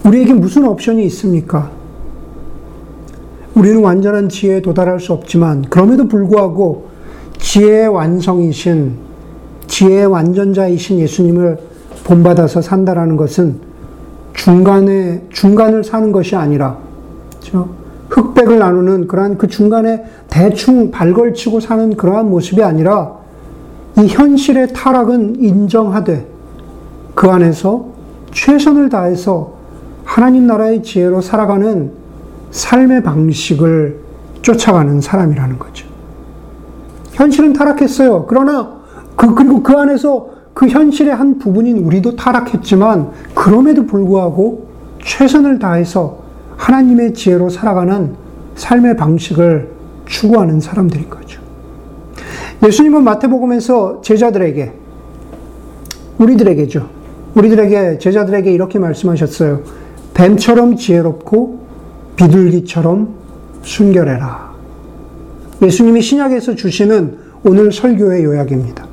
우리에게 0.03 0.33
무슨 0.33 0.67
옵션이 0.67 1.05
있습니까? 1.05 1.71
우리는 3.55 3.81
완전한 3.81 4.29
지혜에 4.29 4.61
도달할 4.61 4.99
수 4.99 5.13
없지만, 5.13 5.63
그럼에도 5.69 6.07
불구하고 6.07 6.87
지혜의 7.39 7.87
완성이신, 7.87 8.93
지혜의 9.67 10.05
완전자이신 10.07 10.99
예수님을 10.99 11.57
본받아서 12.03 12.61
산다라는 12.61 13.17
것은 13.17 13.57
중간에, 14.33 15.23
중간을 15.29 15.83
사는 15.83 16.11
것이 16.11 16.35
아니라, 16.35 16.77
그렇죠? 17.39 17.69
흑백을 18.09 18.57
나누는 18.59 19.07
그러한 19.07 19.37
그 19.37 19.47
중간에 19.47 20.03
대충 20.29 20.91
발걸치고 20.91 21.59
사는 21.59 21.95
그러한 21.95 22.29
모습이 22.29 22.63
아니라, 22.63 23.17
이 23.97 24.07
현실의 24.07 24.73
타락은 24.73 25.37
인정하되, 25.39 26.27
그 27.15 27.27
안에서 27.27 27.87
최선을 28.31 28.89
다해서 28.89 29.53
하나님 30.05 30.47
나라의 30.47 30.83
지혜로 30.83 31.21
살아가는 31.21 31.98
삶의 32.51 33.03
방식을 33.03 33.99
쫓아가는 34.41 35.01
사람이라는 35.01 35.59
거죠. 35.59 35.87
현실은 37.11 37.53
타락했어요. 37.53 38.25
그러나 38.27 38.79
그 39.15 39.35
그리고 39.35 39.61
그 39.61 39.73
안에서 39.73 40.29
그 40.53 40.67
현실의 40.67 41.13
한 41.13 41.37
부분인 41.37 41.79
우리도 41.79 42.15
타락했지만 42.15 43.11
그럼에도 43.33 43.85
불구하고 43.85 44.67
최선을 45.03 45.59
다해서 45.59 46.19
하나님의 46.57 47.13
지혜로 47.13 47.49
살아가는 47.49 48.15
삶의 48.55 48.97
방식을 48.97 49.71
추구하는 50.05 50.59
사람들인 50.59 51.09
거죠. 51.09 51.41
예수님은 52.65 53.03
마태복음에서 53.03 54.01
제자들에게 54.01 54.73
우리들에게죠. 56.17 56.89
우리들에게 57.35 57.99
제자들에게 57.99 58.51
이렇게 58.51 58.79
말씀하셨어요. 58.79 59.61
뱀처럼 60.13 60.75
지혜롭고 60.75 61.58
비둘기처럼 62.19 63.07
순결해라. 63.63 64.49
예수님이 65.61 66.01
신약에서 66.01 66.55
주시는 66.55 67.17
오늘 67.45 67.71
설교의 67.71 68.25
요약입니다. 68.25 68.85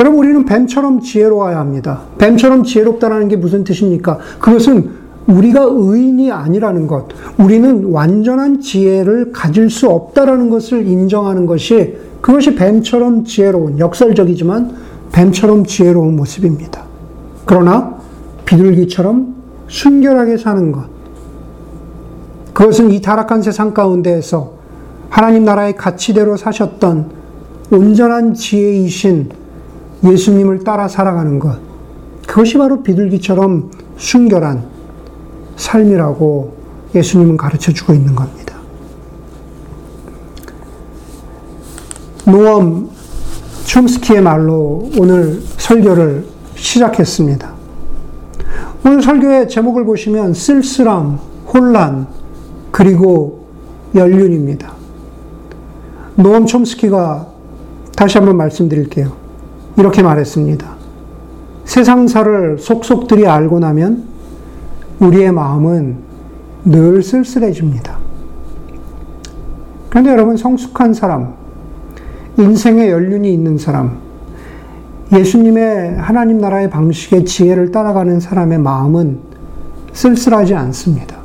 여러분, 0.00 0.18
우리는 0.18 0.44
뱀처럼 0.44 1.00
지혜로워야 1.00 1.58
합니다. 1.58 2.02
뱀처럼 2.18 2.64
지혜롭다는 2.64 3.28
게 3.28 3.36
무슨 3.36 3.62
뜻입니까? 3.62 4.18
그것은 4.40 4.90
우리가 5.28 5.68
의인이 5.70 6.32
아니라는 6.32 6.88
것, 6.88 7.06
우리는 7.38 7.84
완전한 7.84 8.60
지혜를 8.60 9.30
가질 9.30 9.70
수 9.70 9.88
없다라는 9.88 10.50
것을 10.50 10.88
인정하는 10.88 11.46
것이 11.46 11.96
그것이 12.20 12.56
뱀처럼 12.56 13.24
지혜로운, 13.24 13.78
역설적이지만 13.78 14.72
뱀처럼 15.12 15.64
지혜로운 15.64 16.16
모습입니다. 16.16 16.82
그러나 17.44 17.96
비둘기처럼 18.44 19.36
순결하게 19.68 20.36
사는 20.36 20.72
것. 20.72 20.97
그것은 22.58 22.90
이 22.90 23.00
타락한 23.00 23.40
세상 23.40 23.72
가운데에서 23.72 24.54
하나님 25.10 25.44
나라의 25.44 25.76
가치대로 25.76 26.36
사셨던 26.36 27.08
온전한 27.70 28.34
지혜이신 28.34 29.30
예수님을 30.02 30.64
따라 30.64 30.88
살아가는 30.88 31.38
것. 31.38 31.56
그것이 32.26 32.58
바로 32.58 32.82
비둘기처럼 32.82 33.70
순결한 33.96 34.64
삶이라고 35.54 36.52
예수님은 36.96 37.36
가르쳐 37.36 37.72
주고 37.72 37.94
있는 37.94 38.16
겁니다. 38.16 38.56
노엄 42.24 42.90
촘스키의 43.66 44.20
말로 44.20 44.90
오늘 44.98 45.40
설교를 45.58 46.26
시작했습니다. 46.56 47.52
오늘 48.84 49.00
설교의 49.00 49.48
제목을 49.48 49.84
보시면 49.84 50.34
쓸쓸함, 50.34 51.20
혼란, 51.54 52.18
그리고 52.78 53.40
연륜입니다. 53.96 54.72
노엄 56.14 56.46
촘스키가 56.46 57.26
다시 57.96 58.18
한번 58.18 58.36
말씀드릴게요. 58.36 59.14
이렇게 59.76 60.00
말했습니다. 60.00 60.64
세상사를 61.64 62.58
속속들이 62.60 63.26
알고 63.26 63.58
나면 63.58 64.04
우리의 65.00 65.32
마음은 65.32 65.96
늘 66.66 67.02
쓸쓸해집니다. 67.02 67.98
그런데 69.90 70.12
여러분, 70.12 70.36
성숙한 70.36 70.94
사람, 70.94 71.34
인생의 72.38 72.90
연륜이 72.90 73.34
있는 73.34 73.58
사람, 73.58 73.98
예수님의 75.12 75.96
하나님 75.96 76.38
나라의 76.38 76.70
방식의 76.70 77.24
지혜를 77.24 77.72
따라가는 77.72 78.20
사람의 78.20 78.58
마음은 78.58 79.18
쓸쓸하지 79.92 80.54
않습니다. 80.54 81.17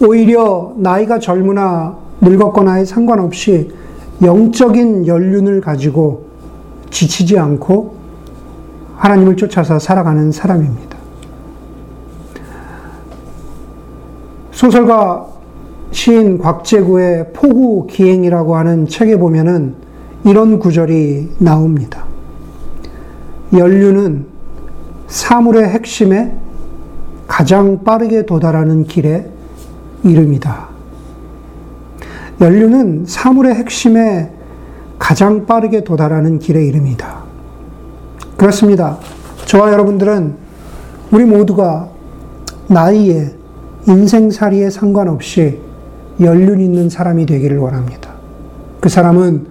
오히려 0.00 0.74
나이가 0.76 1.18
젊으나 1.18 1.96
늙었거나에 2.20 2.84
상관없이 2.84 3.70
영적인 4.22 5.06
연륜을 5.06 5.60
가지고 5.60 6.26
지치지 6.90 7.38
않고 7.38 7.96
하나님을 8.96 9.36
쫓아서 9.36 9.78
살아가는 9.78 10.32
사람입니다. 10.32 10.96
소설가 14.50 15.26
시인 15.90 16.38
곽재구의 16.38 17.32
포구 17.32 17.86
기행이라고 17.86 18.56
하는 18.56 18.86
책에 18.86 19.18
보면은 19.18 19.74
이런 20.24 20.58
구절이 20.58 21.34
나옵니다. 21.38 22.04
연륜은 23.52 24.26
사물의 25.06 25.68
핵심에 25.68 26.34
가장 27.28 27.84
빠르게 27.84 28.26
도달하는 28.26 28.84
길의 28.84 29.35
이름이다. 30.10 30.68
연륜은 32.40 33.04
사물의 33.06 33.54
핵심에 33.54 34.30
가장 34.98 35.46
빠르게 35.46 35.84
도달하는 35.84 36.38
길의 36.38 36.66
이름이다. 36.68 37.24
그렇습니다. 38.36 38.98
저와 39.46 39.72
여러분들은 39.72 40.34
우리 41.10 41.24
모두가 41.24 41.88
나이에 42.68 43.32
인생살이에 43.88 44.70
상관없이 44.70 45.60
연륜 46.20 46.60
있는 46.60 46.90
사람이 46.90 47.26
되기를 47.26 47.58
원합니다. 47.58 48.10
그 48.80 48.88
사람은 48.88 49.46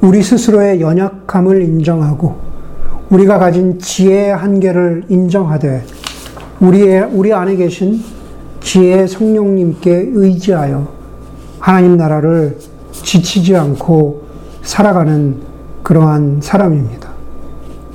우리 0.00 0.22
스스로의 0.22 0.80
연약함을 0.80 1.62
인정하고 1.62 2.36
우리가 3.10 3.38
가진 3.38 3.78
지혜의 3.78 4.36
한계를 4.36 5.04
인정하되 5.08 5.84
우리의 6.60 7.08
우리 7.12 7.32
안에 7.32 7.56
계신 7.56 8.02
지혜의 8.60 9.08
성령님께 9.08 10.10
의지하여 10.12 10.88
하나님 11.58 11.96
나라를 11.96 12.58
지치지 12.92 13.56
않고 13.56 14.22
살아가는 14.62 15.36
그러한 15.82 16.40
사람입니다. 16.40 17.10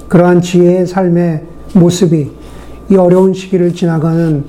그러한 0.07 0.41
지혜의 0.41 0.87
삶의 0.87 1.43
모습이 1.73 2.31
이 2.89 2.95
어려운 2.95 3.33
시기를 3.33 3.73
지나가는 3.73 4.43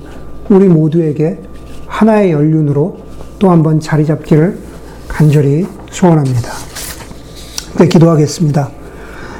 우리 0.49 0.67
모두에게 0.67 1.39
하나의 1.87 2.31
연륜으로 2.31 2.99
또 3.39 3.49
한번 3.49 3.79
자리 3.79 4.05
잡기를 4.05 4.57
간절히 5.07 5.65
소원합니다. 5.89 6.51
네, 7.79 7.87
기도하겠습니다. 7.87 8.76